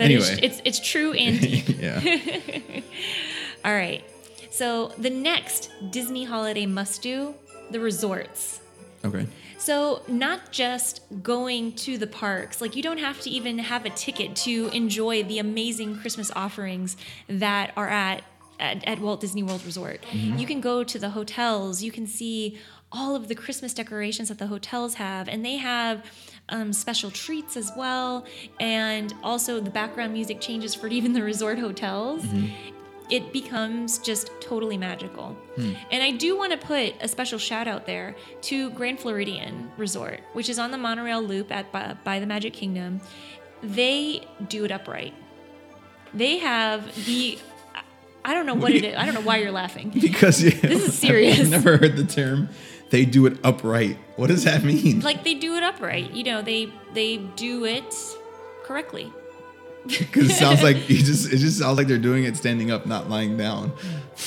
anyway, 0.00 0.38
it's 0.42 0.60
it's 0.64 0.80
true 0.80 1.12
and 1.24 1.40
deep. 1.40 1.68
yeah. 1.80 2.00
All 3.64 3.72
right. 3.72 4.02
So 4.50 4.88
the 4.98 5.10
next 5.10 5.70
Disney 5.90 6.24
holiday 6.24 6.66
must 6.66 7.02
do 7.02 7.34
the 7.70 7.80
resorts. 7.80 8.60
Okay. 9.04 9.26
So, 9.58 10.02
not 10.08 10.50
just 10.50 11.02
going 11.22 11.72
to 11.72 11.96
the 11.96 12.06
parks, 12.06 12.60
like 12.60 12.76
you 12.76 12.82
don't 12.82 12.98
have 12.98 13.20
to 13.22 13.30
even 13.30 13.58
have 13.58 13.86
a 13.86 13.90
ticket 13.90 14.36
to 14.36 14.68
enjoy 14.68 15.22
the 15.22 15.38
amazing 15.38 15.98
Christmas 15.98 16.30
offerings 16.34 16.96
that 17.28 17.72
are 17.76 17.88
at 17.88 18.24
at, 18.60 18.86
at 18.86 19.00
Walt 19.00 19.20
Disney 19.20 19.42
World 19.42 19.64
Resort. 19.64 20.04
You 20.38 20.46
can 20.46 20.60
go 20.60 20.84
to 20.84 20.98
the 20.98 21.10
hotels, 21.10 21.82
you 21.82 21.90
can 21.90 22.06
see 22.06 22.58
all 22.92 23.16
of 23.16 23.26
the 23.26 23.34
Christmas 23.34 23.74
decorations 23.74 24.28
that 24.28 24.38
the 24.38 24.46
hotels 24.46 24.94
have, 24.94 25.28
and 25.28 25.44
they 25.44 25.56
have 25.56 26.04
um, 26.50 26.72
special 26.72 27.10
treats 27.10 27.56
as 27.56 27.72
well, 27.76 28.24
and 28.60 29.12
also 29.22 29.60
the 29.60 29.70
background 29.70 30.12
music 30.12 30.40
changes 30.40 30.74
for 30.74 30.86
even 30.86 31.12
the 31.12 31.22
resort 31.22 31.58
hotels. 31.58 32.24
It 33.10 33.32
becomes 33.32 33.98
just 33.98 34.30
totally 34.40 34.78
magical. 34.78 35.36
Hmm. 35.56 35.72
And 35.90 36.02
I 36.02 36.10
do 36.10 36.36
want 36.38 36.52
to 36.52 36.58
put 36.58 36.94
a 37.00 37.08
special 37.08 37.38
shout 37.38 37.68
out 37.68 37.86
there 37.86 38.16
to 38.42 38.70
Grand 38.70 38.98
Floridian 38.98 39.70
Resort, 39.76 40.20
which 40.32 40.48
is 40.48 40.58
on 40.58 40.70
the 40.70 40.78
monorail 40.78 41.22
loop 41.22 41.52
at 41.52 41.70
by, 41.70 41.96
by 42.02 42.18
the 42.18 42.26
Magic 42.26 42.52
Kingdom. 42.54 43.00
They 43.62 44.26
do 44.48 44.64
it 44.64 44.72
upright. 44.72 45.14
They 46.12 46.38
have 46.38 47.04
the 47.06 47.38
I 48.26 48.32
don't 48.32 48.46
know 48.46 48.54
what 48.54 48.72
it 48.72 48.84
is. 48.84 48.96
I 48.96 49.04
don't 49.04 49.14
know 49.14 49.20
why 49.20 49.36
you're 49.38 49.52
laughing. 49.52 49.90
Because 50.00 50.42
yeah, 50.42 50.58
This 50.60 50.88
is 50.88 50.98
serious. 50.98 51.40
I've 51.40 51.50
never 51.50 51.76
heard 51.76 51.96
the 51.96 52.04
term. 52.04 52.48
They 52.90 53.04
do 53.04 53.26
it 53.26 53.38
upright. 53.44 53.98
What 54.16 54.28
does 54.28 54.44
that 54.44 54.64
mean? 54.64 55.00
Like 55.00 55.24
they 55.24 55.34
do 55.34 55.56
it 55.56 55.62
upright. 55.62 56.12
You 56.12 56.24
know, 56.24 56.40
they 56.42 56.72
they 56.94 57.18
do 57.18 57.64
it 57.66 57.94
correctly. 58.62 59.12
Because 59.88 60.30
it 60.30 60.34
sounds 60.34 60.62
like 60.62 60.88
you 60.88 60.98
just 60.98 61.30
it 61.32 61.36
just 61.38 61.58
sounds 61.58 61.76
like 61.76 61.86
they're 61.86 61.98
doing 61.98 62.24
it 62.24 62.36
standing 62.36 62.70
up, 62.70 62.86
not 62.86 63.10
lying 63.10 63.36
down. 63.36 63.72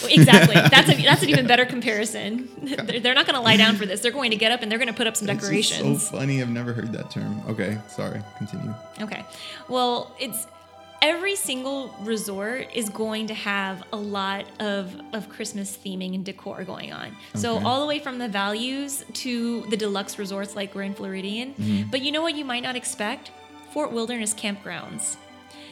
Exactly. 0.07 0.53
That's 0.69 0.89
a, 0.89 1.01
that's 1.01 1.23
an 1.23 1.29
even 1.29 1.47
better 1.47 1.65
comparison. 1.65 2.49
They're, 2.61 2.99
they're 2.99 3.15
not 3.15 3.25
going 3.25 3.35
to 3.35 3.41
lie 3.41 3.57
down 3.57 3.75
for 3.77 3.85
this. 3.85 4.01
They're 4.01 4.11
going 4.11 4.31
to 4.31 4.37
get 4.37 4.51
up 4.51 4.61
and 4.61 4.69
they're 4.71 4.77
going 4.77 4.89
to 4.89 4.93
put 4.93 5.07
up 5.07 5.15
some 5.15 5.29
It's 5.29 5.41
decorations. 5.41 6.03
so 6.03 6.17
funny. 6.17 6.41
I've 6.41 6.49
never 6.49 6.73
heard 6.73 6.91
that 6.93 7.09
term. 7.09 7.41
Okay, 7.47 7.77
sorry. 7.87 8.21
Continue. 8.37 8.73
Okay. 9.01 9.23
Well, 9.69 10.13
it's 10.19 10.45
every 11.01 11.35
single 11.35 11.95
resort 12.01 12.67
is 12.73 12.89
going 12.89 13.27
to 13.27 13.33
have 13.33 13.83
a 13.93 13.97
lot 13.97 14.45
of 14.59 14.93
of 15.13 15.29
Christmas 15.29 15.75
theming 15.77 16.13
and 16.15 16.25
decor 16.25 16.63
going 16.65 16.91
on. 16.91 17.15
So 17.35 17.57
all 17.65 17.79
the 17.81 17.87
way 17.87 17.99
from 17.99 18.17
the 18.19 18.27
values 18.27 19.05
to 19.13 19.61
the 19.69 19.77
deluxe 19.77 20.19
resorts 20.19 20.55
like 20.55 20.73
Grand 20.73 20.97
Floridian. 20.97 21.53
Mm-hmm. 21.53 21.89
But 21.89 22.01
you 22.01 22.11
know 22.11 22.21
what 22.21 22.35
you 22.35 22.45
might 22.45 22.63
not 22.63 22.75
expect? 22.75 23.31
Fort 23.71 23.91
Wilderness 23.91 24.33
campgrounds. 24.33 25.17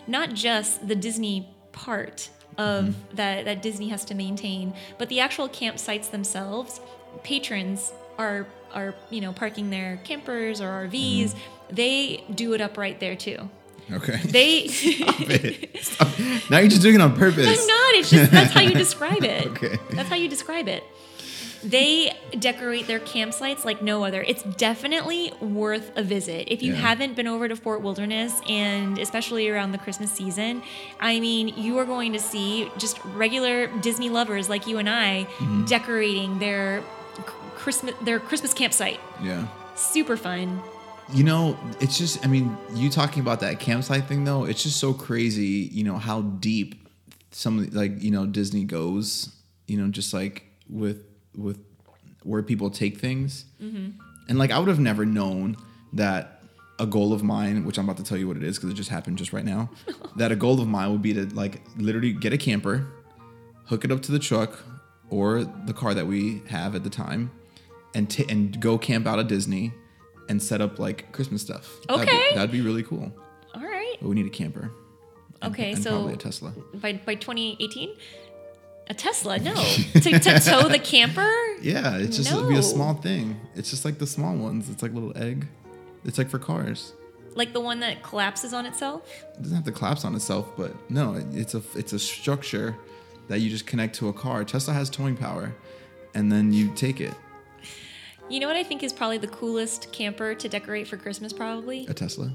Not 0.07 0.33
just 0.33 0.87
the 0.87 0.95
Disney 0.95 1.49
part 1.71 2.29
of 2.57 2.85
Mm-hmm. 2.85 3.15
that 3.17 3.45
that 3.45 3.61
Disney 3.61 3.89
has 3.89 4.05
to 4.05 4.15
maintain, 4.15 4.73
but 4.97 5.09
the 5.09 5.19
actual 5.19 5.49
campsites 5.49 6.09
themselves. 6.11 6.79
Patrons 7.23 7.91
are 8.17 8.47
are 8.73 8.95
you 9.09 9.19
know 9.21 9.33
parking 9.33 9.69
their 9.71 9.97
campers 10.05 10.61
or 10.61 10.67
RVs. 10.87 11.31
Mm-hmm. 11.31 11.75
They 11.75 12.23
do 12.33 12.53
it 12.53 12.61
up 12.61 12.77
right 12.77 12.97
there 12.99 13.15
too. 13.15 13.49
Okay. 13.91 14.17
They. 14.23 14.67
Stop 14.67 15.19
it. 15.21 15.83
Stop. 15.83 16.07
Now 16.49 16.59
you're 16.59 16.69
just 16.69 16.81
doing 16.81 16.95
it 16.95 17.01
on 17.01 17.15
purpose. 17.15 17.47
I'm 17.47 17.67
not. 17.67 17.93
It's 17.95 18.09
just 18.09 18.31
that's 18.31 18.53
how 18.53 18.61
you 18.61 18.73
describe 18.85 19.23
it. 19.23 19.47
Okay. 19.47 19.77
That's 19.91 20.09
how 20.09 20.15
you 20.15 20.29
describe 20.29 20.67
it. 20.67 20.83
They 21.65 22.15
decorate 22.37 22.85
their 22.87 22.99
campsites 22.99 23.65
like 23.65 23.81
no 23.81 24.03
other. 24.03 24.21
It's 24.21 24.43
definitely 24.43 25.33
worth 25.41 25.91
a 25.97 26.03
visit. 26.03 26.47
If 26.51 26.61
you 26.61 26.73
Yeah. 26.73 26.79
haven't 26.81 27.15
been 27.15 27.27
over 27.27 27.47
to 27.47 27.55
Fort 27.55 27.81
Wilderness 27.81 28.39
and 28.47 28.99
especially 28.99 29.49
around 29.49 29.71
the 29.71 29.77
Christmas 29.79 30.11
season, 30.11 30.61
I 30.99 31.19
mean, 31.19 31.47
you 31.57 31.77
are 31.79 31.85
going 31.85 32.13
to 32.13 32.19
see 32.19 32.69
just 32.77 33.03
regular 33.05 33.67
Disney 33.81 34.09
lovers 34.09 34.47
like 34.49 34.67
you 34.67 34.77
and 34.77 34.89
I 34.89 35.27
Mm-hmm. 35.39 35.65
decorating 35.65 36.39
their 36.39 36.83
Christmas 37.55 37.95
their 38.01 38.19
Christmas 38.19 38.53
campsite. 38.53 38.99
Yeah. 39.23 39.47
Super 39.75 40.17
fun. 40.17 40.61
You 41.13 41.23
know, 41.23 41.57
it's 41.79 41.97
just, 41.97 42.23
I 42.25 42.27
mean, 42.27 42.57
you 42.73 42.89
talking 42.89 43.21
about 43.21 43.39
that 43.41 43.59
campsite 43.59 44.07
thing 44.07 44.23
though, 44.23 44.43
it's 44.45 44.63
just 44.63 44.77
so 44.79 44.93
crazy, 44.93 45.69
you 45.71 45.83
know, 45.83 45.97
how 45.97 46.21
deep 46.21 46.87
some 47.31 47.59
of 47.59 47.73
like, 47.75 48.01
you 48.01 48.11
know, 48.11 48.25
Disney 48.25 48.63
goes, 48.63 49.29
you 49.67 49.77
know, 49.77 49.87
just 49.89 50.13
like 50.13 50.45
with, 50.69 51.04
with 51.37 51.59
where 52.23 52.41
people 52.43 52.69
take 52.69 52.97
things. 52.97 53.45
Mm-hmm. 53.61 53.99
And 54.29 54.39
like, 54.39 54.51
I 54.51 54.59
would 54.59 54.67
have 54.67 54.79
never 54.79 55.05
known 55.05 55.55
that 55.93 56.41
a 56.79 56.85
goal 56.85 57.13
of 57.13 57.23
mine, 57.23 57.63
which 57.65 57.77
I'm 57.77 57.85
about 57.85 57.97
to 57.97 58.03
tell 58.03 58.17
you 58.17 58.27
what 58.27 58.35
it 58.37 58.43
is 58.43 58.57
because 58.57 58.69
it 58.69 58.73
just 58.73 58.89
happened 58.89 59.17
just 59.17 59.31
right 59.31 59.45
now, 59.45 59.69
that 60.17 60.31
a 60.31 60.35
goal 60.35 60.59
of 60.59 60.67
mine 60.67 60.91
would 60.91 61.01
be 61.01 61.13
to 61.13 61.25
like 61.27 61.61
literally 61.77 62.11
get 62.13 62.33
a 62.33 62.37
camper, 62.37 62.87
hook 63.65 63.85
it 63.85 63.91
up 63.91 64.01
to 64.03 64.11
the 64.11 64.19
truck 64.19 64.59
or 65.09 65.43
the 65.43 65.73
car 65.73 65.93
that 65.93 66.07
we 66.07 66.41
have 66.49 66.75
at 66.75 66.83
the 66.83 66.89
time, 66.89 67.31
and 67.93 68.09
t- 68.09 68.25
and 68.27 68.59
go 68.59 68.77
camp 68.77 69.05
out 69.07 69.19
at 69.19 69.27
Disney 69.27 69.71
and 70.27 70.41
set 70.41 70.59
up 70.59 70.79
like 70.79 71.11
Christmas 71.11 71.41
stuff. 71.43 71.69
That'd 71.87 72.07
be- 72.07 72.11
Okay. 72.11 72.35
that'd 72.35 72.51
be 72.51 72.61
really 72.61 72.83
cool. 72.83 73.13
All 73.53 73.61
right. 73.63 73.95
But 74.01 74.09
we 74.09 74.15
need 74.15 74.25
a 74.25 74.29
camper. 74.31 74.71
And- 75.41 75.53
Okay, 75.53 75.73
and 75.73 75.83
so 75.83 75.91
probably 75.91 76.13
a 76.13 76.17
Tesla. 76.17 76.53
by 76.75 76.93
by 77.05 77.13
2018, 77.15 77.89
a 78.87 78.93
Tesla? 78.93 79.39
No, 79.39 79.53
to, 79.93 79.99
to 80.19 80.39
tow 80.39 80.67
the 80.67 80.79
camper. 80.79 81.31
Yeah, 81.61 81.97
it's 81.97 82.17
just 82.17 82.31
it'd 82.31 82.47
be 82.49 82.57
a 82.57 82.63
small 82.63 82.93
thing. 82.95 83.39
It's 83.55 83.69
just 83.69 83.85
like 83.85 83.97
the 83.97 84.07
small 84.07 84.35
ones. 84.35 84.69
It's 84.69 84.81
like 84.83 84.91
a 84.91 84.95
little 84.95 85.17
egg. 85.17 85.47
It's 86.03 86.17
like 86.17 86.29
for 86.29 86.39
cars. 86.39 86.93
Like 87.35 87.51
the 87.53 87.59
one 87.59 87.79
that 87.81 88.01
collapses 88.03 88.53
on 88.53 88.65
itself? 88.65 89.09
It 89.35 89.41
doesn't 89.41 89.55
have 89.55 89.65
to 89.65 89.71
collapse 89.71 90.05
on 90.05 90.15
itself, 90.15 90.51
but 90.55 90.71
no, 90.89 91.15
it- 91.15 91.25
it's 91.33 91.53
a 91.55 91.61
it's 91.75 91.93
a 91.93 91.99
structure 91.99 92.75
that 93.27 93.39
you 93.39 93.49
just 93.49 93.65
connect 93.65 93.95
to 93.95 94.07
a 94.09 94.13
car. 94.13 94.43
Tesla 94.45 94.73
has 94.73 94.89
towing 94.89 95.17
power, 95.17 95.53
and 96.13 96.31
then 96.31 96.53
you 96.53 96.71
take 96.75 97.01
it. 97.01 97.13
You 98.29 98.39
know 98.39 98.47
what 98.47 98.55
I 98.55 98.63
think 98.63 98.81
is 98.83 98.93
probably 98.93 99.17
the 99.19 99.27
coolest 99.27 99.91
camper 99.91 100.33
to 100.35 100.47
decorate 100.49 100.87
for 100.87 100.97
Christmas, 100.97 101.31
probably? 101.33 101.85
A 101.87 101.93
Tesla. 101.93 102.31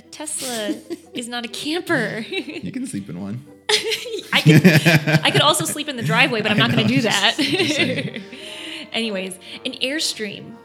A 0.00 0.02
Tesla 0.10 0.74
is 1.12 1.28
not 1.28 1.44
a 1.44 1.48
camper. 1.48 2.24
You 2.66 2.72
can 2.72 2.86
sleep 2.86 3.08
in 3.10 3.20
one. 3.20 3.44
I 4.32 4.40
could, 4.40 4.66
I 5.26 5.30
could 5.30 5.42
also 5.42 5.64
sleep 5.74 5.88
in 5.88 5.96
the 5.96 6.02
driveway, 6.02 6.40
but 6.40 6.50
I'm 6.50 6.56
not 6.56 6.70
going 6.72 6.86
to 6.88 6.94
do 6.96 7.02
that. 7.02 7.36
Anyways, 8.92 9.34
an 9.66 9.72
Airstream. 9.72 10.56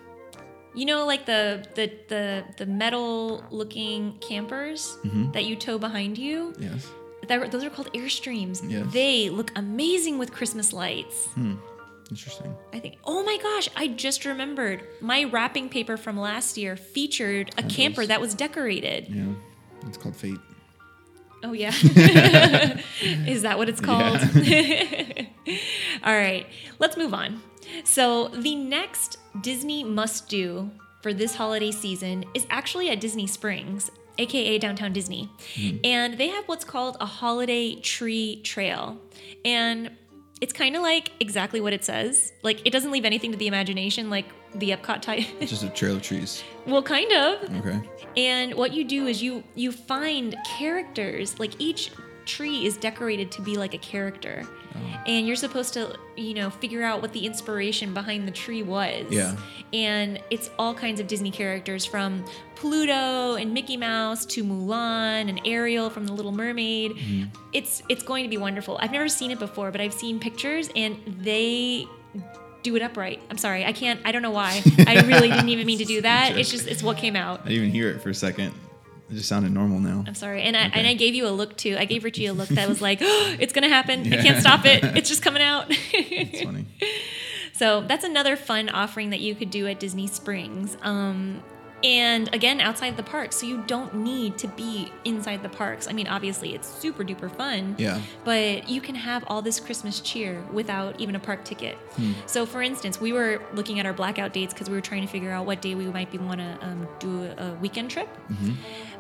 You 0.74 0.86
know, 0.86 1.06
like 1.06 1.26
the 1.26 1.65
the 1.76 1.91
the, 2.08 2.43
the 2.58 2.65
metal 2.65 3.43
looking 3.52 4.17
campers 4.19 4.98
Mm-hmm. 5.04 5.32
that 5.34 5.43
you 5.45 5.56
tow 5.56 5.78
behind 5.78 6.17
you? 6.17 6.54
Yes. 6.60 6.88
That, 7.28 7.52
those 7.52 7.63
are 7.63 7.69
called 7.69 7.91
Airstreams. 7.93 8.58
Yes. 8.69 8.86
They 8.93 9.30
look 9.30 9.52
amazing 9.56 10.17
with 10.17 10.32
Christmas 10.32 10.71
lights. 10.74 11.28
Interesting. 12.10 12.56
I 12.72 12.80
think. 12.80 12.98
Oh 13.04 13.24
my 13.24 13.38
gosh! 13.41 13.70
I 13.76 13.88
just 13.88 14.26
remembered 14.26 14.84
my 15.02 15.24
wrapping 15.24 15.70
paper 15.70 15.98
from 15.98 16.20
last 16.20 16.58
year 16.58 16.76
featured 16.76 17.54
a 17.58 17.63
camper 17.63 18.06
that 18.06 18.22
was 18.22 18.34
decorated. 18.34 19.08
Yeah. 19.10 19.34
It's 19.88 19.98
called 19.98 20.15
fate. 20.15 20.38
Oh 21.44 21.54
yeah, 21.54 21.70
is 23.02 23.44
that 23.44 23.58
what 23.58 23.70
it's 23.70 23.82
called? 23.82 24.20
All 26.04 26.13
right, 26.13 26.48
let's 26.80 26.98
move 26.98 27.13
on. 27.13 27.41
So 27.84 28.30
the 28.30 28.56
next 28.56 29.18
Disney 29.41 29.84
must-do 29.84 30.72
for 31.02 31.13
this 31.13 31.36
holiday 31.36 31.72
season 31.72 32.26
is 32.34 32.48
actually 32.50 32.89
at 32.89 33.00
Disney 33.00 33.28
Springs, 33.28 33.91
aka 34.18 34.58
Downtown 34.58 34.91
Disney, 34.91 35.30
hmm. 35.56 35.78
and 35.84 36.18
they 36.18 36.30
have 36.30 36.48
what's 36.48 36.65
called 36.65 36.98
a 37.00 37.06
holiday 37.06 37.76
tree 37.76 38.41
trail, 38.41 38.98
and 39.44 39.91
it's 40.45 40.53
kind 40.53 40.75
of 40.75 40.84
like 40.84 41.12
exactly 41.19 41.60
what 41.60 41.73
it 41.73 41.84
says. 41.84 42.31
Like 42.43 42.62
it 42.67 42.69
doesn't 42.69 42.91
leave 42.91 43.03
anything 43.03 43.31
to 43.31 43.38
the 43.38 43.47
imagination, 43.47 44.12
like 44.12 44.25
the 44.53 44.69
Epcot 44.69 45.01
type. 45.01 45.25
It's 45.41 45.49
just 45.49 45.63
a 45.63 45.69
trail 45.69 45.95
of 45.95 46.03
trees. 46.03 46.43
well, 46.67 46.84
kind 46.84 47.12
of. 47.12 47.49
Okay. 47.65 47.79
And 48.15 48.53
what 48.53 48.71
you 48.71 48.84
do 48.86 49.08
is 49.08 49.23
you 49.23 49.43
you 49.55 49.71
find 49.71 50.38
characters. 50.45 51.39
Like 51.39 51.53
each 51.60 51.89
tree 52.26 52.66
is 52.66 52.78
decorated 52.78 53.32
to 53.32 53.42
be 53.42 53.58
like 53.58 53.74
a 53.74 53.78
character. 53.78 54.44
Oh. 54.76 55.04
And 55.08 55.26
you're 55.26 55.36
supposed 55.36 55.74
to, 55.76 55.98
you 56.18 56.34
know, 56.34 56.50
figure 56.50 56.84
out 56.84 57.02
what 57.02 57.14
the 57.14 57.26
inspiration 57.26 57.94
behind 57.94 58.28
the 58.28 58.32
tree 58.32 58.64
was. 58.64 59.06
Yeah. 59.10 59.36
And 59.74 60.22
it's 60.30 60.50
all 60.60 60.74
kinds 60.74 61.00
of 61.00 61.08
Disney 61.08 61.32
characters 61.32 61.86
from 61.86 62.26
Pluto 62.56 63.36
and 63.36 63.54
Mickey 63.54 63.78
Mouse 63.78 64.26
to 64.28 64.44
Mulan 64.44 65.30
and 65.30 65.40
Ariel 65.46 65.90
from 65.90 66.06
The 66.06 66.14
Little 66.14 66.32
Mermaid. 66.32 66.94
Mm-hmm. 66.94 67.30
It's 67.54 67.84
it's 67.90 68.04
going 68.04 68.24
to 68.24 68.30
be 68.30 68.38
wonderful. 68.38 68.78
I've 68.82 68.92
never 68.92 69.08
seen 69.08 69.32
it 69.32 69.40
before, 69.40 69.72
but 69.72 69.82
I've 69.82 69.94
seen 69.94 70.20
pictures 70.20 70.70
and 70.76 70.98
they 71.22 71.86
do 72.64 72.76
it 72.76 72.82
upright. 72.82 73.22
I'm 73.30 73.38
sorry. 73.38 73.64
I 73.64 73.72
can't 73.72 74.00
I 74.06 74.12
don't 74.12 74.22
know 74.22 74.32
why. 74.32 74.62
I 74.88 75.02
really 75.02 75.30
didn't 75.30 75.50
even 75.50 75.66
mean 75.68 75.78
to 75.78 75.86
do 75.86 76.02
that. 76.10 76.38
It's 76.38 76.50
just 76.50 76.68
it's 76.68 76.84
what 76.84 76.98
came 76.98 77.16
out. 77.16 77.42
I 77.42 77.50
didn't 77.50 77.58
even 77.58 77.72
hear 77.72 77.90
it 77.90 78.02
for 78.02 78.10
a 78.10 78.16
second. 78.16 78.54
It 79.10 79.13
just 79.15 79.30
sounded 79.30 79.52
normal 79.52 79.80
now. 79.80 80.04
I'm 80.08 80.15
sorry, 80.15 80.41
and 80.41 80.58
I 80.58 80.68
Okay. 80.68 80.80
and 80.80 80.88
I 80.88 80.94
gave 80.96 81.13
you 81.13 81.28
a 81.28 81.30
look 81.30 81.56
too. 81.58 81.76
I 81.78 81.86
gave 81.86 82.04
Richie 82.04 82.26
a 82.26 82.34
look 82.34 82.50
that 82.50 82.68
was 82.68 82.82
like, 82.82 83.00
oh, 83.04 83.36
"It's 83.39 83.54
gonna 83.54 83.70
happen. 83.70 84.12
I 84.13 84.18
can't 84.22 84.39
stop 84.41 84.65
it. 84.65 84.84
It's 84.98 85.10
just 85.10 85.22
coming 85.22 85.44
out." 85.44 85.65
It's 85.70 86.41
funny. 86.41 86.65
so 87.54 87.82
that's 87.82 88.04
another 88.04 88.36
fun 88.36 88.70
offering 88.70 89.12
that 89.12 89.20
you 89.20 89.36
could 89.36 89.50
do 89.52 89.68
at 89.68 89.80
Disney 89.80 90.08
Springs. 90.08 90.76
Um, 90.82 91.44
and 91.84 92.34
again, 92.34 92.62
outside 92.62 92.98
the 92.98 93.04
parks, 93.04 93.36
so 93.36 93.46
you 93.46 93.62
don't 93.68 93.94
need 93.98 94.39
to 94.39 94.48
be 94.48 94.91
inside 95.04 95.44
the 95.44 95.50
parks. 95.50 95.88
I 95.88 95.91
mean, 95.94 96.08
obviously, 96.08 96.56
it's 96.56 96.68
super 96.68 97.04
duper 97.04 97.30
fun. 97.30 97.76
Yeah. 97.78 98.02
But 98.24 98.68
you 98.68 98.82
can 98.82 98.96
have 98.96 99.24
all 99.28 99.44
this 99.44 99.60
Christmas 99.60 100.00
cheer 100.00 100.41
without 100.52 101.00
even 101.00 101.15
a 101.15 101.20
park 101.20 101.44
ticket. 101.46 101.76
Hmm. 101.96 102.13
So, 102.26 102.48
for 102.48 102.63
instance, 102.63 103.00
we 103.00 103.13
were 103.13 103.39
looking 103.54 103.80
at 103.80 103.86
our 103.86 103.94
blackout 103.94 104.34
dates 104.34 104.52
because 104.54 104.68
we 104.68 104.76
were 104.76 104.82
trying 104.82 105.02
to 105.02 105.08
figure 105.08 105.30
out 105.32 105.46
what 105.46 105.62
day 105.62 105.76
we 105.76 105.86
might 105.86 106.10
be 106.12 106.18
want 106.18 106.39
to 106.39 106.58
um, 106.62 106.88
do 106.98 107.24
a, 107.38 107.50
a 107.50 107.54
weekend 107.56 107.91
trip. 107.91 108.10
Mm-hmm. 108.32 108.54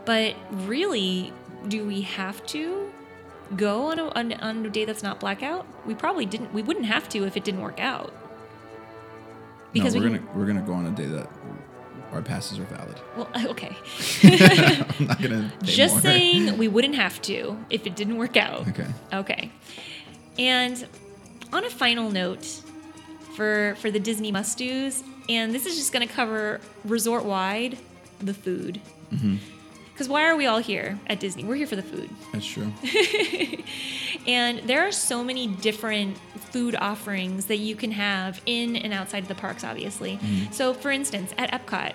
But 0.05 0.35
really, 0.51 1.33
do 1.67 1.85
we 1.85 2.01
have 2.01 2.45
to 2.47 2.91
go 3.55 3.87
on 3.91 3.99
a, 3.99 4.07
on, 4.09 4.33
on 4.33 4.65
a 4.65 4.69
day 4.69 4.85
that's 4.85 5.03
not 5.03 5.19
blackout? 5.19 5.65
We 5.85 5.95
probably 5.95 6.25
didn't. 6.25 6.53
We 6.53 6.61
wouldn't 6.61 6.85
have 6.85 7.09
to 7.09 7.25
if 7.25 7.35
it 7.37 7.43
didn't 7.43 7.61
work 7.61 7.79
out. 7.79 8.13
no, 9.73 9.83
we 9.83 9.89
we're 9.89 9.91
can- 9.91 10.01
gonna 10.01 10.21
we're 10.35 10.45
gonna 10.45 10.61
go 10.61 10.73
on 10.73 10.85
a 10.85 10.91
day 10.91 11.05
that 11.05 11.29
our 12.11 12.21
passes 12.21 12.59
are 12.59 12.63
valid. 12.65 12.95
Well, 13.17 13.29
okay. 13.51 13.75
I'm 14.99 15.07
not 15.07 15.21
gonna. 15.21 15.51
Just 15.63 15.95
more. 15.95 16.01
saying 16.01 16.57
we 16.57 16.67
wouldn't 16.67 16.95
have 16.95 17.21
to 17.23 17.57
if 17.69 17.85
it 17.87 17.95
didn't 17.95 18.17
work 18.17 18.37
out. 18.37 18.67
Okay. 18.69 18.87
Okay. 19.13 19.51
And 20.37 20.87
on 21.51 21.65
a 21.65 21.69
final 21.69 22.11
note 22.11 22.45
for 23.35 23.75
for 23.79 23.89
the 23.91 23.99
Disney 23.99 24.31
must 24.31 24.57
do's, 24.57 25.03
and 25.29 25.53
this 25.53 25.65
is 25.65 25.75
just 25.77 25.91
going 25.93 26.07
to 26.07 26.13
cover 26.13 26.61
resort 26.85 27.25
wide 27.25 27.77
the 28.19 28.33
food. 28.33 28.79
Mm-hmm. 29.13 29.35
Because 29.95 30.09
why 30.09 30.27
are 30.27 30.35
we 30.35 30.45
all 30.45 30.59
here 30.59 30.99
at 31.07 31.21
Disney? 31.21 31.45
We're 31.45 31.55
here 31.55 31.67
for 31.67 31.77
the 31.77 31.81
food. 31.81 32.09
That's 32.33 32.45
true. 32.45 32.69
And 34.27 34.59
there 34.59 34.87
are 34.87 34.91
so 34.91 35.23
many 35.23 35.47
different 35.47 36.17
food 36.51 36.75
offerings 36.75 37.45
that 37.45 37.57
you 37.57 37.75
can 37.75 37.91
have 37.91 38.41
in 38.45 38.75
and 38.75 38.93
outside 38.93 39.23
of 39.23 39.27
the 39.27 39.35
parks, 39.35 39.63
obviously. 39.63 40.17
Mm-hmm. 40.17 40.51
So, 40.51 40.73
for 40.73 40.89
instance, 40.89 41.33
at 41.37 41.51
Epcot, 41.51 41.93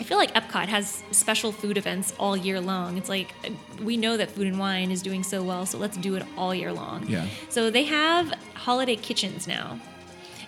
I 0.00 0.02
feel 0.02 0.18
like 0.18 0.34
Epcot 0.34 0.66
has 0.66 1.04
special 1.12 1.52
food 1.52 1.78
events 1.78 2.12
all 2.18 2.36
year 2.36 2.60
long. 2.60 2.96
It's 2.96 3.08
like 3.08 3.32
we 3.80 3.96
know 3.96 4.16
that 4.16 4.32
Food 4.32 4.48
and 4.48 4.58
Wine 4.58 4.90
is 4.90 5.02
doing 5.02 5.22
so 5.22 5.42
well, 5.44 5.66
so 5.66 5.78
let's 5.78 5.96
do 5.96 6.16
it 6.16 6.24
all 6.36 6.52
year 6.52 6.72
long. 6.72 7.06
Yeah. 7.06 7.28
So 7.48 7.70
they 7.70 7.84
have 7.84 8.32
holiday 8.54 8.96
kitchens 8.96 9.46
now. 9.46 9.78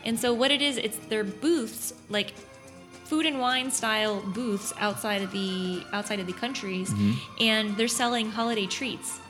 And 0.05 0.19
so 0.19 0.35
what 0.35 0.51
it 0.51 0.63
is, 0.63 0.79
it's 0.79 0.97
their 0.97 1.23
booths, 1.23 1.93
like 2.09 2.35
food 3.09 3.25
and 3.27 3.39
wine 3.41 3.71
style 3.71 4.21
booths 4.21 4.73
outside 4.79 5.23
of 5.23 5.31
the 5.33 5.83
outside 5.93 6.21
of 6.21 6.27
the 6.27 6.33
countries, 6.45 6.93
and 7.41 7.77
they're 7.77 7.89
selling 8.03 8.31
holiday 8.31 8.67
treats 8.67 9.21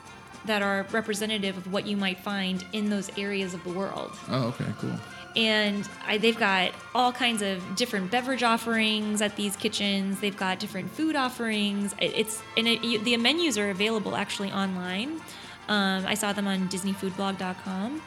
that 0.46 0.62
are 0.62 0.86
representative 0.92 1.56
of 1.56 1.72
what 1.72 1.86
you 1.86 1.96
might 1.96 2.18
find 2.20 2.64
in 2.72 2.88
those 2.88 3.10
areas 3.18 3.52
of 3.52 3.62
the 3.64 3.70
world 3.80 4.12
Oh, 4.30 4.44
okay, 4.54 4.64
cool. 4.78 4.94
and 5.34 5.88
I, 6.06 6.18
they've 6.18 6.38
got 6.38 6.70
all 6.94 7.10
kinds 7.12 7.42
of 7.42 7.60
different 7.74 8.12
beverage 8.12 8.44
offerings 8.44 9.20
at 9.22 9.34
these 9.34 9.56
kitchens. 9.56 10.20
They've 10.20 10.36
got 10.36 10.60
different 10.60 10.88
food 10.92 11.16
offerings. 11.16 11.94
It- 12.00 12.14
It's 12.20 12.42
and 12.56 12.68
it, 12.68 12.84
you, 12.84 13.00
the 13.00 13.16
menus 13.16 13.58
are 13.58 13.70
available 13.70 14.14
actually 14.14 14.52
online. 14.52 15.20
Um, 15.68 16.06
I 16.06 16.14
saw 16.14 16.32
them 16.32 16.46
on 16.46 16.68
DisneyFoodBlog.com, 16.68 18.00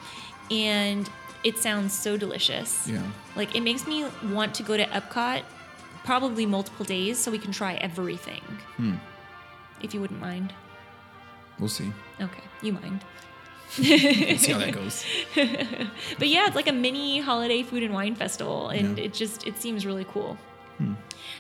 and 0.50 1.10
it 1.44 1.58
sounds 1.58 1.94
so 1.94 2.16
delicious. 2.16 2.88
Yeah. 2.88 3.02
Like 3.36 3.54
it 3.56 3.62
makes 3.62 3.86
me 3.86 4.06
want 4.32 4.54
to 4.56 4.64
go 4.64 4.78
to 4.78 4.86
Epcot, 4.86 5.42
probably 6.10 6.46
multiple 6.48 6.86
days, 6.86 7.20
so 7.20 7.30
we 7.30 7.38
can 7.38 7.52
try 7.52 7.74
everything. 7.76 8.42
Hmm. 8.78 8.96
If 9.84 9.94
you 9.94 10.02
wouldn't 10.02 10.20
mind. 10.20 10.54
We'll 11.60 11.70
see. 11.70 11.92
Okay, 12.20 12.44
you 12.64 12.74
mind. 12.74 13.02
We'll 13.78 14.38
see 14.40 14.52
how 14.54 14.58
that 14.66 14.72
goes. 14.74 15.06
But 16.20 16.28
yeah, 16.28 16.48
it's 16.48 16.56
like 16.56 16.68
a 16.68 16.74
mini 16.74 17.20
holiday 17.20 17.62
food 17.62 17.84
and 17.84 17.94
wine 17.94 18.16
festival, 18.16 18.70
and 18.70 18.98
Yeah. 18.98 19.06
it 19.06 19.14
just 19.14 19.46
it 19.46 19.56
seems 19.62 19.86
really 19.86 20.06
cool. 20.14 20.38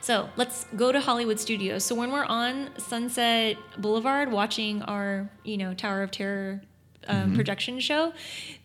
So 0.01 0.29
let's 0.38 0.65
go 0.75 0.91
to 0.91 0.99
Hollywood 0.99 1.39
Studios. 1.39 1.84
So 1.84 1.95
when 1.95 2.12
we're 2.12 2.25
on 2.43 2.69
Sunset 2.77 3.58
Boulevard 3.77 4.32
watching 4.32 4.82
our, 4.84 5.29
you 5.43 5.58
know, 5.58 5.73
Tower 5.73 6.03
of 6.03 6.12
Terror 6.12 6.62
um, 7.08 7.34
projection 7.36 7.79
show, 7.79 8.13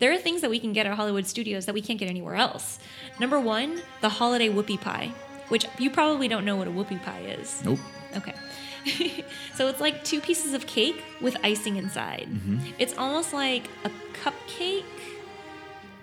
there 0.01 0.11
are 0.13 0.19
things 0.19 0.41
that 0.43 0.51
we 0.51 0.59
can 0.61 0.73
get 0.73 0.85
at 0.87 0.95
Hollywood 1.01 1.27
Studios 1.27 1.65
that 1.67 1.75
we 1.75 1.81
can't 1.81 1.99
get 1.99 2.09
anywhere 2.11 2.35
else. 2.35 2.79
Number 3.19 3.39
one, 3.41 3.83
the 4.01 4.09
holiday 4.21 4.49
whoopie 4.51 4.81
pie, 4.81 5.13
which 5.49 5.67
you 5.79 5.91
probably 5.91 6.29
don't 6.29 6.45
know 6.45 6.57
what 6.57 6.69
a 6.69 6.71
whoopie 6.71 7.03
pie 7.03 7.21
is. 7.21 7.63
Nope. 7.65 7.79
Okay. 8.17 8.35
so 9.55 9.69
it's 9.69 9.81
like 9.81 10.05
two 10.05 10.21
pieces 10.21 10.53
of 10.53 10.67
cake 10.67 11.03
with 11.21 11.37
icing 11.43 11.77
inside. 11.77 12.29
Mm-hmm. 12.31 12.59
It's 12.79 12.97
almost 12.97 13.33
like 13.33 13.69
a 13.85 13.91
cupcake 14.23 14.85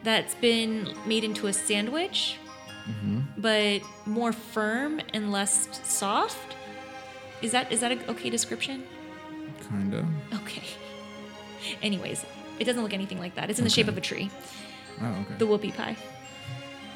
that's 0.03 0.35
been 0.35 0.95
made 1.05 1.23
into 1.23 1.47
a 1.47 1.53
sandwich, 1.53 2.37
mm-hmm. 2.89 3.21
but 3.37 3.81
more 4.05 4.31
firm 4.31 4.99
and 5.13 5.31
less 5.31 5.67
soft. 5.87 6.55
Is 7.41 7.51
that 7.51 7.71
is 7.71 7.81
that 7.81 7.91
a 7.91 8.11
okay 8.11 8.29
description? 8.29 8.83
Kinda. 9.69 10.05
Okay. 10.33 10.63
Anyways, 11.81 12.25
it 12.59 12.65
doesn't 12.65 12.81
look 12.81 12.93
anything 12.93 13.19
like 13.19 13.35
that. 13.35 13.49
It's 13.49 13.59
in 13.59 13.65
the 13.65 13.71
shape 13.71 13.87
of 13.87 13.97
a 13.97 14.01
tree. 14.01 14.29
Oh, 15.01 15.05
okay. 15.05 15.35
The 15.37 15.45
whoopie 15.45 15.75
pie. 15.75 15.95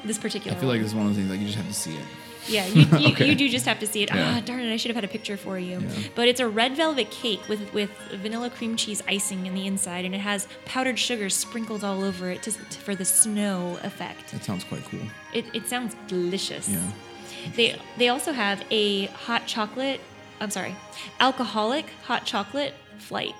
This 0.04 0.18
particular. 0.18 0.56
I 0.56 0.60
feel 0.60 0.68
like 0.68 0.78
one. 0.78 0.84
it's 0.84 0.94
one 0.94 1.06
of 1.06 1.10
those 1.10 1.16
things 1.16 1.30
like 1.30 1.40
you 1.40 1.46
just 1.46 1.58
have 1.58 1.66
to 1.66 1.74
see 1.74 1.94
it. 1.96 2.04
Yeah, 2.48 2.66
you, 2.66 2.82
you, 2.98 3.12
Okay. 3.12 3.28
you 3.28 3.34
do 3.34 3.48
just 3.48 3.66
have 3.66 3.78
to 3.80 3.86
see 3.86 4.02
it. 4.02 4.10
Yeah. 4.14 4.34
Ah, 4.36 4.42
darn 4.44 4.60
it! 4.60 4.72
I 4.72 4.76
should 4.76 4.90
have 4.90 4.96
had 4.96 5.04
a 5.04 5.08
picture 5.08 5.36
for 5.36 5.58
you. 5.58 5.80
Yeah. 5.80 5.88
But 6.14 6.28
it's 6.28 6.40
a 6.40 6.48
red 6.48 6.76
velvet 6.76 7.10
cake 7.10 7.40
with 7.48 7.72
with 7.72 7.90
vanilla 8.12 8.50
cream 8.50 8.76
cheese 8.76 9.02
icing 9.08 9.46
in 9.46 9.54
the 9.54 9.66
inside, 9.66 10.04
and 10.04 10.14
it 10.14 10.20
has 10.20 10.46
powdered 10.64 10.98
sugar 10.98 11.28
sprinkled 11.30 11.82
all 11.84 12.02
over 12.04 12.30
it 12.30 12.42
to, 12.44 12.52
to- 12.52 12.58
for 12.80 12.94
the 12.94 13.04
snow 13.04 13.78
effect. 13.82 14.30
That 14.32 14.44
sounds 14.44 14.64
quite 14.64 14.84
cool. 14.84 15.00
It, 15.34 15.44
it 15.52 15.66
sounds 15.68 15.96
delicious. 16.08 16.68
Yeah. 16.68 16.80
They 17.54 17.80
they 17.98 18.08
also 18.08 18.32
have 18.32 18.64
a 18.70 19.06
hot 19.06 19.46
chocolate. 19.46 20.00
I'm 20.40 20.50
sorry, 20.50 20.74
alcoholic 21.20 21.86
hot 22.04 22.24
chocolate 22.26 22.74
flight. 22.98 23.34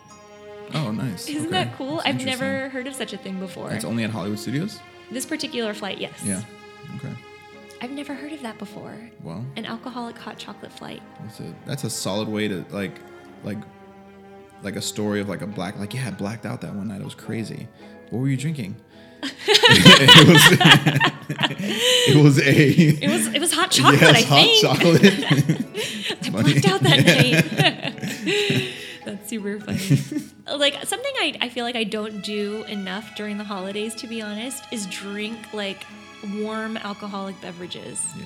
Oh, 0.75 0.91
nice. 0.91 1.29
Isn't 1.29 1.43
Okay. 1.43 1.51
that 1.65 1.77
cool? 1.77 1.97
That's 1.97 2.09
I've 2.09 2.25
never 2.25 2.69
heard 2.71 2.87
of 2.87 2.95
such 2.95 3.13
a 3.13 3.17
thing 3.17 3.39
before. 3.39 3.71
It's 3.71 3.85
only 3.85 4.03
at 4.03 4.11
Hollywood 4.11 4.39
Studios. 4.39 4.81
this 5.13 5.25
particular 5.27 5.73
flight, 5.75 5.99
yes. 5.99 6.13
Yeah. 6.25 6.43
Okay. 6.97 7.13
I've 7.81 7.91
never 7.91 8.15
heard 8.15 8.33
of 8.33 8.43
that 8.43 8.59
before. 8.59 8.97
Well, 9.23 9.45
An 9.57 9.67
alcoholic 9.67 10.17
hot 10.19 10.39
chocolate 10.39 10.73
flight. 10.73 11.03
that's 11.21 11.41
a 11.41 11.55
that's 11.67 11.85
a 11.85 11.91
solid 11.91 12.29
way 12.29 12.49
to 12.49 12.65
like 12.71 12.99
like 13.45 13.59
like 14.63 14.77
a 14.77 14.83
story 14.83 15.21
of 15.21 15.29
like 15.29 15.43
a 15.43 15.47
black 15.47 15.79
like 15.79 15.93
yeah 15.95 16.09
I 16.09 16.11
blacked 16.11 16.47
out 16.47 16.61
that 16.63 16.75
one 16.75 16.89
night. 16.89 17.01
It 17.01 17.05
was 17.05 17.15
crazy. 17.15 17.69
What 18.11 18.21
were 18.21 18.29
you 18.29 18.37
drinking? 18.37 18.77
it 19.23 20.29
was 20.29 20.43
it 22.09 22.23
was 22.23 22.39
a 22.39 22.43
It 23.05 23.11
was 23.11 23.27
it 23.35 23.41
was 23.41 23.53
hot 23.53 23.71
chocolate. 23.71 24.01
yes, 24.01 24.17
I 24.17 24.23
think. 24.23 24.65
hot 24.65 24.77
chocolate. 24.79 25.03
I 26.27 26.31
blacked 26.31 26.69
out 26.69 26.81
that 26.81 27.05
night. 27.07 28.73
That's 29.05 29.29
super 29.29 29.61
funny. 29.61 30.59
like 30.59 30.85
something 30.85 31.13
I, 31.21 31.37
I 31.41 31.49
feel 31.49 31.65
like 31.65 31.77
I 31.77 31.85
don't 31.85 32.23
do 32.23 32.65
enough 32.65 33.15
during 33.17 33.39
the 33.39 33.45
holidays, 33.45 33.95
to 33.97 34.07
be 34.07 34.21
honest, 34.23 34.65
is 34.73 34.87
drink 34.87 35.39
like 35.53 35.85
warm 36.39 36.77
alcoholic 36.77 37.41
beverages. 37.41 38.03
yeah. 38.17 38.25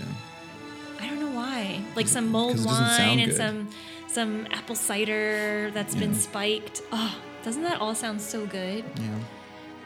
I 1.00 1.06
don't 1.08 1.18
know 1.20 1.30
why. 1.30 1.80
Like 1.96 2.08
some 2.08 2.28
mulled 2.30 2.56
'Cause 2.56 2.64
it 2.64 2.68
doesn't 2.68 2.86
sound 2.96 3.08
wine 3.10 3.18
and 3.20 3.30
good. 3.30 3.36
some 3.36 3.68
some 4.08 4.46
apple 4.50 4.74
cider 4.74 5.70
that's 5.72 5.94
been 5.94 6.14
spiked. 6.14 6.82
Oh, 6.92 7.16
doesn't 7.42 7.62
that 7.62 7.80
all 7.80 7.94
sound 7.94 8.20
so 8.20 8.44
good? 8.44 8.84
Yeah. 8.96 9.08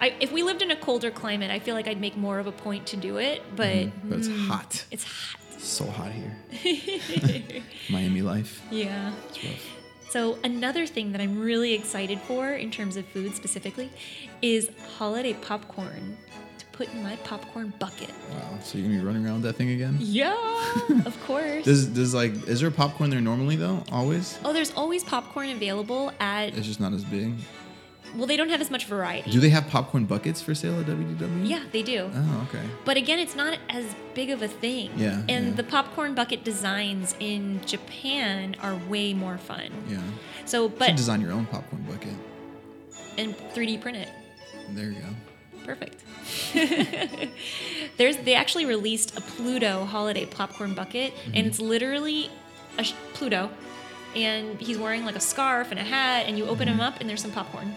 I, 0.00 0.14
if 0.18 0.32
we 0.32 0.42
lived 0.42 0.60
in 0.62 0.70
a 0.72 0.76
colder 0.76 1.10
climate, 1.12 1.50
I 1.52 1.60
feel 1.60 1.74
like 1.76 1.86
I'd 1.86 2.00
make 2.00 2.16
more 2.16 2.38
of 2.40 2.46
a 2.48 2.52
point 2.52 2.86
to 2.88 2.96
do 2.96 3.18
it. 3.18 3.42
But 3.54 3.68
Mhm. 3.68 3.92
But 4.04 4.18
it's 4.18 4.28
mm, 4.28 4.46
hot. 4.48 4.84
It's 4.90 5.04
hot. 5.04 5.40
So 5.60 5.86
hot 5.86 6.10
here. 6.10 6.36
Miami 7.90 8.22
life. 8.22 8.60
Yeah. 8.70 9.12
So 10.10 10.38
another 10.44 10.86
thing 10.86 11.12
that 11.12 11.20
I'm 11.20 11.38
really 11.40 11.74
excited 11.74 12.20
for 12.22 12.50
in 12.54 12.70
terms 12.70 12.96
of 12.96 13.06
food 13.06 13.34
specifically 13.36 13.90
is 14.42 14.70
holiday 14.98 15.34
popcorn 15.34 16.16
put 16.74 16.92
in 16.92 17.02
my 17.02 17.16
popcorn 17.24 17.72
bucket. 17.78 18.10
Wow. 18.30 18.58
So 18.62 18.76
you're 18.78 18.86
gonna 18.88 19.00
be 19.00 19.04
running 19.06 19.24
around 19.24 19.34
with 19.36 19.44
that 19.44 19.56
thing 19.56 19.70
again? 19.70 19.96
Yeah, 20.00 20.34
of 21.06 21.16
course. 21.26 21.64
Does 21.64 21.86
does 21.86 22.12
like 22.14 22.32
is 22.48 22.60
there 22.60 22.70
popcorn 22.70 23.10
there 23.10 23.20
normally 23.20 23.56
though? 23.56 23.82
Always? 23.90 24.38
oh, 24.44 24.52
there's 24.52 24.72
always 24.74 25.02
popcorn 25.04 25.48
available 25.50 26.12
at. 26.20 26.56
It's 26.56 26.66
just 26.66 26.80
not 26.80 26.92
as 26.92 27.04
big. 27.04 27.32
Well, 28.16 28.26
they 28.26 28.36
don't 28.36 28.48
have 28.50 28.60
as 28.60 28.70
much 28.70 28.84
variety. 28.86 29.28
Do 29.32 29.40
they 29.40 29.48
have 29.48 29.66
popcorn 29.66 30.04
buckets 30.04 30.40
for 30.40 30.54
sale 30.54 30.78
at 30.78 30.86
WDW? 30.86 31.48
Yeah, 31.48 31.64
they 31.72 31.82
do. 31.82 32.08
Oh, 32.14 32.46
okay. 32.48 32.62
But 32.84 32.96
again, 32.96 33.18
it's 33.18 33.34
not 33.34 33.58
as 33.68 33.84
big 34.14 34.30
of 34.30 34.40
a 34.40 34.46
thing. 34.46 34.92
Yeah, 34.96 35.20
And 35.28 35.46
yeah. 35.48 35.50
the 35.54 35.64
popcorn 35.64 36.14
bucket 36.14 36.44
designs 36.44 37.16
in 37.18 37.60
Japan 37.66 38.54
are 38.62 38.76
way 38.88 39.14
more 39.14 39.36
fun. 39.36 39.68
Yeah. 39.88 39.98
So, 40.44 40.68
but 40.68 40.90
You 40.90 40.96
design 40.96 41.22
your 41.22 41.32
own 41.32 41.46
popcorn 41.46 41.82
bucket. 41.90 42.14
and 43.18 43.34
3D 43.52 43.80
print 43.80 43.96
it. 43.98 44.08
There 44.70 44.92
you 44.92 45.00
go. 45.00 45.08
Perfect. 45.64 46.02
There's 47.96 48.16
they 48.18 48.34
actually 48.34 48.66
released 48.66 49.16
a 49.16 49.20
Pluto 49.20 49.84
holiday 49.84 50.26
popcorn 50.26 50.74
bucket, 50.74 51.12
and 51.32 51.46
it's 51.46 51.60
literally 51.60 52.30
a 52.78 52.84
sh- 52.84 52.94
Pluto, 53.14 53.50
and 54.14 54.60
he's 54.60 54.78
wearing 54.78 55.04
like 55.04 55.16
a 55.16 55.20
scarf 55.20 55.70
and 55.70 55.80
a 55.80 55.84
hat, 55.84 56.26
and 56.26 56.36
you 56.38 56.46
open 56.46 56.68
him 56.68 56.80
up, 56.80 57.00
and 57.00 57.08
there's 57.08 57.22
some 57.22 57.32
popcorn. 57.32 57.74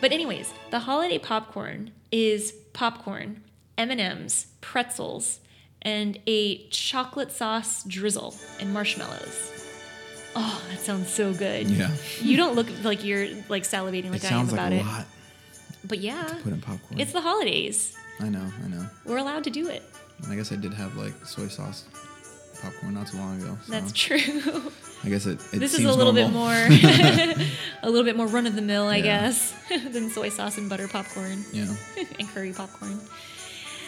But 0.00 0.12
anyways, 0.12 0.52
the 0.70 0.80
holiday 0.80 1.18
popcorn 1.18 1.92
is 2.10 2.52
popcorn, 2.72 3.42
M 3.78 3.90
and 3.90 4.00
M's, 4.00 4.46
pretzels, 4.60 5.40
and 5.82 6.18
a 6.26 6.66
chocolate 6.68 7.30
sauce 7.30 7.84
drizzle 7.84 8.34
and 8.58 8.72
marshmallows. 8.72 9.46
Oh, 10.36 10.62
that 10.70 10.80
sounds 10.80 11.08
so 11.12 11.32
good. 11.34 11.68
Yeah. 11.68 11.90
You 12.20 12.36
don't 12.36 12.54
look 12.54 12.68
like 12.84 13.04
you're 13.04 13.28
like 13.48 13.64
salivating 13.64 14.10
like 14.10 14.22
it 14.24 14.32
I 14.32 14.36
am 14.40 14.48
about 14.48 14.72
it. 14.72 14.84
lot. 14.84 15.06
But 15.84 15.98
yeah, 15.98 16.24
Put 16.42 16.52
in 16.52 16.60
popcorn. 16.60 17.00
it's 17.00 17.12
the 17.12 17.20
holidays. 17.20 17.96
I 18.20 18.28
know, 18.28 18.46
I 18.64 18.68
know. 18.68 18.86
We're 19.04 19.18
allowed 19.18 19.44
to 19.44 19.50
do 19.50 19.68
it. 19.68 19.82
I 20.28 20.34
guess 20.36 20.52
I 20.52 20.56
did 20.56 20.74
have 20.74 20.96
like 20.96 21.14
soy 21.24 21.48
sauce 21.48 21.84
popcorn 22.62 22.92
not 22.94 23.06
too 23.06 23.16
long 23.16 23.40
ago. 23.40 23.56
So 23.64 23.72
That's 23.72 23.92
true. 23.92 24.18
I 25.02 25.08
guess 25.08 25.24
it, 25.24 25.40
it 25.54 25.58
this 25.60 25.72
is 25.72 25.84
a 25.86 25.92
little 25.92 26.12
normal. 26.12 26.68
bit 26.68 27.36
more, 27.38 27.46
a 27.82 27.88
little 27.88 28.04
bit 28.04 28.16
more 28.16 28.26
run 28.26 28.46
of 28.46 28.54
the 28.54 28.60
mill, 28.62 28.84
I 28.84 28.96
Yeah. 28.96 29.02
guess, 29.02 29.54
than 29.92 30.10
soy 30.10 30.28
sauce 30.28 30.58
and 30.58 30.68
butter 30.68 30.86
popcorn 30.88 31.42
Yeah. 31.52 31.74
and 32.18 32.28
curry 32.28 32.52
popcorn. 32.52 33.00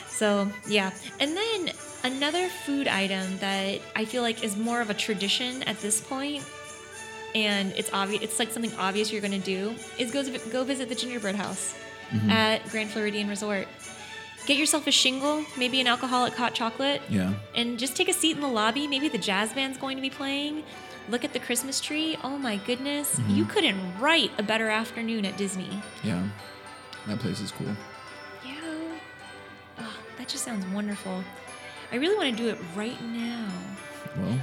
So 0.09 0.49
yeah, 0.69 0.91
and 1.21 1.37
then 1.37 1.73
Another 2.05 2.49
food 2.49 2.89
item 2.89 3.39
that 3.39 3.81
I 3.95 4.05
feel 4.07 4.23
like 4.23 4.43
is 4.43 4.57
more 4.57 4.81
of 4.81 4.91
a 4.91 4.95
tradition 4.95 5.63
at 5.63 5.79
this 5.81 6.01
point, 6.01 6.43
and 7.35 7.73
it's 7.77 7.93
obvious. 7.93 8.23
It's 8.23 8.39
like 8.39 8.51
something 8.51 8.73
obvious 8.79 9.13
you're 9.13 9.21
going 9.21 9.33
to 9.33 9.39
do 9.39 9.75
is 9.99 10.11
go 10.11 10.23
go 10.51 10.65
visit 10.65 10.89
the 10.89 10.95
gingerbread 10.95 11.35
house 11.35 11.75
mm-hmm. 12.11 12.31
at 12.31 12.67
Grand 12.69 12.91
Floridian 12.91 13.29
Resort. 13.29 13.67
Get 14.47 14.57
yourself 14.57 14.87
a 14.89 14.91
shingle, 14.91 15.45
maybe 15.57 15.81
an 15.81 15.87
alcoholic 15.87 16.35
hot 16.35 16.53
chocolate, 16.53 17.01
Yeah. 17.09 17.35
and 17.55 17.79
just 17.79 17.95
take 17.95 18.09
a 18.09 18.13
seat 18.13 18.35
in 18.35 18.41
the 18.41 18.49
lobby. 18.49 18.89
Maybe 18.89 19.09
the 19.09 19.19
jazz 19.19 19.53
band's 19.53 19.79
going 19.79 19.97
to 19.97 20.03
be 20.03 20.11
playing. 20.11 20.65
Look 21.09 21.25
at 21.25 21.33
the 21.33 21.39
Christmas 21.39 21.81
tree. 21.81 22.17
Oh 22.25 22.39
my 22.39 22.57
goodness, 22.57 23.15
mm-hmm. 23.15 23.37
you 23.37 23.45
couldn't 23.45 23.99
write 24.01 24.33
a 24.39 24.43
better 24.43 24.69
afternoon 24.69 25.25
at 25.25 25.37
Disney. 25.37 25.71
Yeah. 26.03 26.27
That 27.07 27.19
place 27.21 27.41
is 27.41 27.53
cool. 27.53 27.75
Yeah. 28.45 28.99
Oh, 29.79 29.97
that 30.19 30.29
just 30.29 30.45
sounds 30.45 30.67
wonderful. 30.75 31.23
I 31.93 31.97
really 31.97 32.17
want 32.17 32.37
to 32.37 32.43
do 32.43 32.49
it 32.49 32.59
right 32.75 33.01
now. 33.03 33.49
Well, 34.17 34.39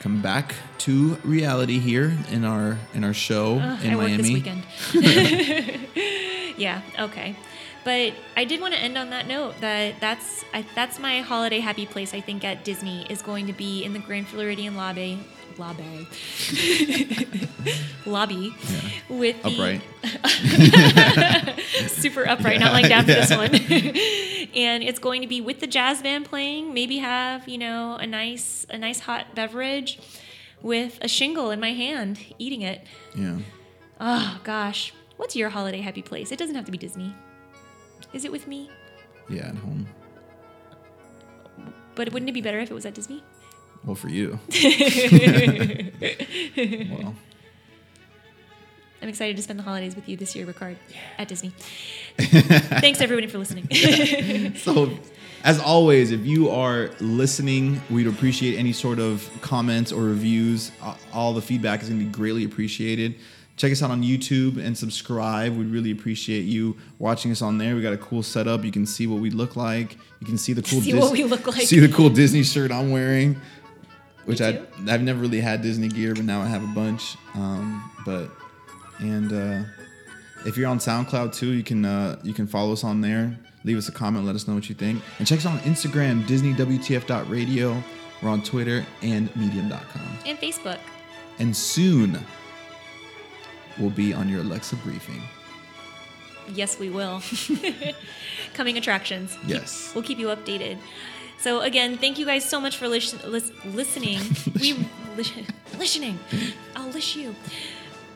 come 0.00 0.22
back 0.22 0.54
to 0.78 1.16
reality 1.24 1.78
here 1.78 2.16
in 2.30 2.44
our 2.44 2.78
in 2.94 3.04
our 3.04 3.14
show 3.14 3.58
Ugh, 3.58 3.84
in 3.84 3.90
I 3.92 3.94
Miami. 3.94 4.16
this 4.16 4.30
weekend. 4.30 4.62
yeah. 6.56 6.82
Okay. 6.98 7.36
But 7.84 8.12
I 8.36 8.44
did 8.44 8.60
want 8.60 8.74
to 8.74 8.80
end 8.80 8.98
on 8.98 9.10
that 9.10 9.26
note 9.26 9.60
that 9.60 10.00
that's 10.00 10.44
I, 10.52 10.64
that's 10.74 10.98
my 10.98 11.20
holiday 11.20 11.60
happy 11.60 11.86
place. 11.86 12.12
I 12.12 12.20
think 12.20 12.44
at 12.44 12.64
Disney 12.64 13.06
is 13.08 13.22
going 13.22 13.46
to 13.46 13.52
be 13.52 13.84
in 13.84 13.92
the 13.92 13.98
Grand 13.98 14.26
Floridian 14.28 14.76
lobby. 14.76 15.20
Lobby. 15.58 16.06
lobby 18.06 18.54
with 19.08 19.42
the 19.42 19.48
Upright. 19.48 19.82
super 21.90 22.28
upright, 22.28 22.60
not 22.60 22.72
lying 22.72 22.88
down 22.88 23.04
for 23.04 23.12
this 23.12 23.30
one. 23.30 23.54
and 24.54 24.82
it's 24.82 24.98
going 24.98 25.22
to 25.22 25.26
be 25.26 25.40
with 25.40 25.60
the 25.60 25.66
jazz 25.66 26.00
band 26.00 26.26
playing. 26.26 26.72
Maybe 26.72 26.98
have 26.98 27.48
you 27.48 27.58
know 27.58 27.96
a 27.96 28.06
nice 28.06 28.66
a 28.70 28.78
nice 28.78 29.00
hot 29.00 29.34
beverage 29.34 29.98
with 30.62 30.98
a 31.02 31.08
shingle 31.08 31.50
in 31.50 31.60
my 31.60 31.72
hand, 31.72 32.18
eating 32.38 32.62
it. 32.62 32.86
Yeah. 33.14 33.38
Oh 34.00 34.40
gosh, 34.44 34.92
what's 35.16 35.34
your 35.34 35.50
holiday 35.50 35.80
happy 35.80 36.02
place? 36.02 36.30
It 36.30 36.38
doesn't 36.38 36.54
have 36.54 36.64
to 36.66 36.72
be 36.72 36.78
Disney. 36.78 37.14
Is 38.12 38.24
it 38.24 38.32
with 38.32 38.46
me? 38.46 38.70
Yeah, 39.28 39.48
at 39.48 39.56
home. 39.56 39.86
But 41.94 42.12
wouldn't 42.12 42.30
it 42.30 42.32
be 42.32 42.40
better 42.40 42.60
if 42.60 42.70
it 42.70 42.74
was 42.74 42.86
at 42.86 42.94
Disney? 42.94 43.22
Well, 43.84 43.94
for 43.94 44.08
you. 44.08 44.38
well, 46.90 47.14
I'm 49.00 49.08
excited 49.08 49.36
to 49.36 49.42
spend 49.42 49.58
the 49.58 49.62
holidays 49.62 49.94
with 49.94 50.08
you 50.08 50.16
this 50.16 50.34
year, 50.34 50.44
Ricard, 50.46 50.76
at 51.18 51.28
Disney. 51.28 51.52
Thanks 52.18 53.00
everybody 53.00 53.28
for 53.28 53.38
listening. 53.38 54.54
so 54.56 54.90
as 55.44 55.60
always, 55.60 56.10
if 56.10 56.26
you 56.26 56.50
are 56.50 56.90
listening, 57.00 57.80
we'd 57.90 58.08
appreciate 58.08 58.58
any 58.58 58.72
sort 58.72 58.98
of 58.98 59.28
comments 59.40 59.92
or 59.92 60.02
reviews. 60.02 60.72
All 61.12 61.32
the 61.32 61.42
feedback 61.42 61.82
is 61.82 61.88
going 61.88 62.00
to 62.00 62.06
be 62.06 62.10
greatly 62.10 62.44
appreciated. 62.44 63.14
Check 63.56 63.72
us 63.72 63.82
out 63.82 63.90
on 63.90 64.02
YouTube 64.02 64.64
and 64.64 64.76
subscribe. 64.76 65.56
We'd 65.56 65.70
really 65.70 65.90
appreciate 65.90 66.42
you 66.42 66.76
watching 66.98 67.32
us 67.32 67.42
on 67.42 67.58
there. 67.58 67.74
We 67.74 67.82
got 67.82 67.92
a 67.92 67.98
cool 67.98 68.22
setup. 68.22 68.64
You 68.64 68.70
can 68.70 68.86
see 68.86 69.06
what 69.06 69.20
we 69.20 69.30
look 69.30 69.56
like. 69.56 69.96
You 70.20 70.26
can 70.26 70.38
see 70.38 70.52
the 70.52 70.62
cool 70.62 70.80
See 70.80 70.94
what 70.94 71.12
we 71.12 71.24
look 71.24 71.46
like. 71.46 71.62
See 71.62 71.80
the 71.80 71.88
cool 71.88 72.08
Disney 72.08 72.42
shirt 72.42 72.70
I'm 72.70 72.90
wearing, 72.92 73.40
which 74.28 74.40
I 74.40 74.60
I've 74.88 75.02
never 75.02 75.20
really 75.20 75.40
had 75.40 75.62
Disney 75.62 75.88
gear, 75.88 76.14
but 76.14 76.24
now 76.24 76.40
I 76.40 76.46
have 76.46 76.62
a 76.62 76.66
bunch. 76.68 77.16
Um, 77.34 77.90
but 78.04 78.30
and 78.98 79.32
uh, 79.32 79.64
if 80.46 80.56
you're 80.56 80.68
on 80.68 80.78
SoundCloud 80.78 81.34
too, 81.34 81.52
you 81.52 81.62
can 81.64 81.84
uh, 81.84 82.18
you 82.22 82.32
can 82.34 82.46
follow 82.46 82.72
us 82.72 82.84
on 82.84 83.00
there. 83.00 83.36
Leave 83.64 83.76
us 83.76 83.88
a 83.88 83.92
comment, 83.92 84.24
let 84.24 84.34
us 84.36 84.46
know 84.46 84.54
what 84.54 84.68
you 84.68 84.74
think, 84.74 85.02
and 85.18 85.26
check 85.26 85.38
us 85.40 85.46
out 85.46 85.54
on 85.54 85.58
Instagram, 85.60 86.22
DisneyWTF.radio. 86.24 87.82
We're 88.22 88.28
on 88.30 88.42
Twitter 88.42 88.84
and 89.02 89.34
Medium.com, 89.36 90.18
and 90.26 90.38
Facebook. 90.38 90.78
and 91.38 91.56
soon 91.56 92.18
we'll 93.78 93.90
be 93.90 94.12
on 94.12 94.28
your 94.28 94.40
Alexa 94.40 94.76
briefing. 94.76 95.20
Yes, 96.54 96.78
we 96.78 96.88
will. 96.90 97.20
Coming 98.54 98.78
attractions. 98.78 99.36
Yes. 99.46 99.92
we'll 99.94 100.02
keep 100.04 100.18
you 100.18 100.28
updated. 100.28 100.78
So 101.40 101.60
again, 101.60 101.98
thank 101.98 102.18
you 102.18 102.26
guys 102.26 102.44
so 102.44 102.60
much 102.60 102.76
for 102.76 102.88
lis- 102.88 103.24
lis- 103.24 103.52
listening. 103.64 104.18
we 104.60 104.86
lis- 105.16 105.32
listening. 105.78 106.18
I'll 106.74 106.90
lish 106.90 107.16
you. 107.16 107.34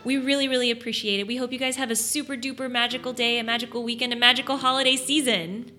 We 0.05 0.17
really, 0.19 0.49
really 0.49 0.71
appreciate 0.73 1.21
it. 1.21 1.27
We 1.29 1.37
hope 1.37 1.53
you 1.53 1.59
guys 1.59 1.77
have 1.77 1.91
a 1.91 1.97
super 1.97 2.35
duper 2.37 2.69
magical 2.71 3.13
day, 3.13 3.39
a 3.39 3.45
magical 3.45 3.85
weekend, 3.85 4.13
a 4.13 4.17
magical 4.17 4.57
holiday 4.57 4.97
season. 4.97 5.71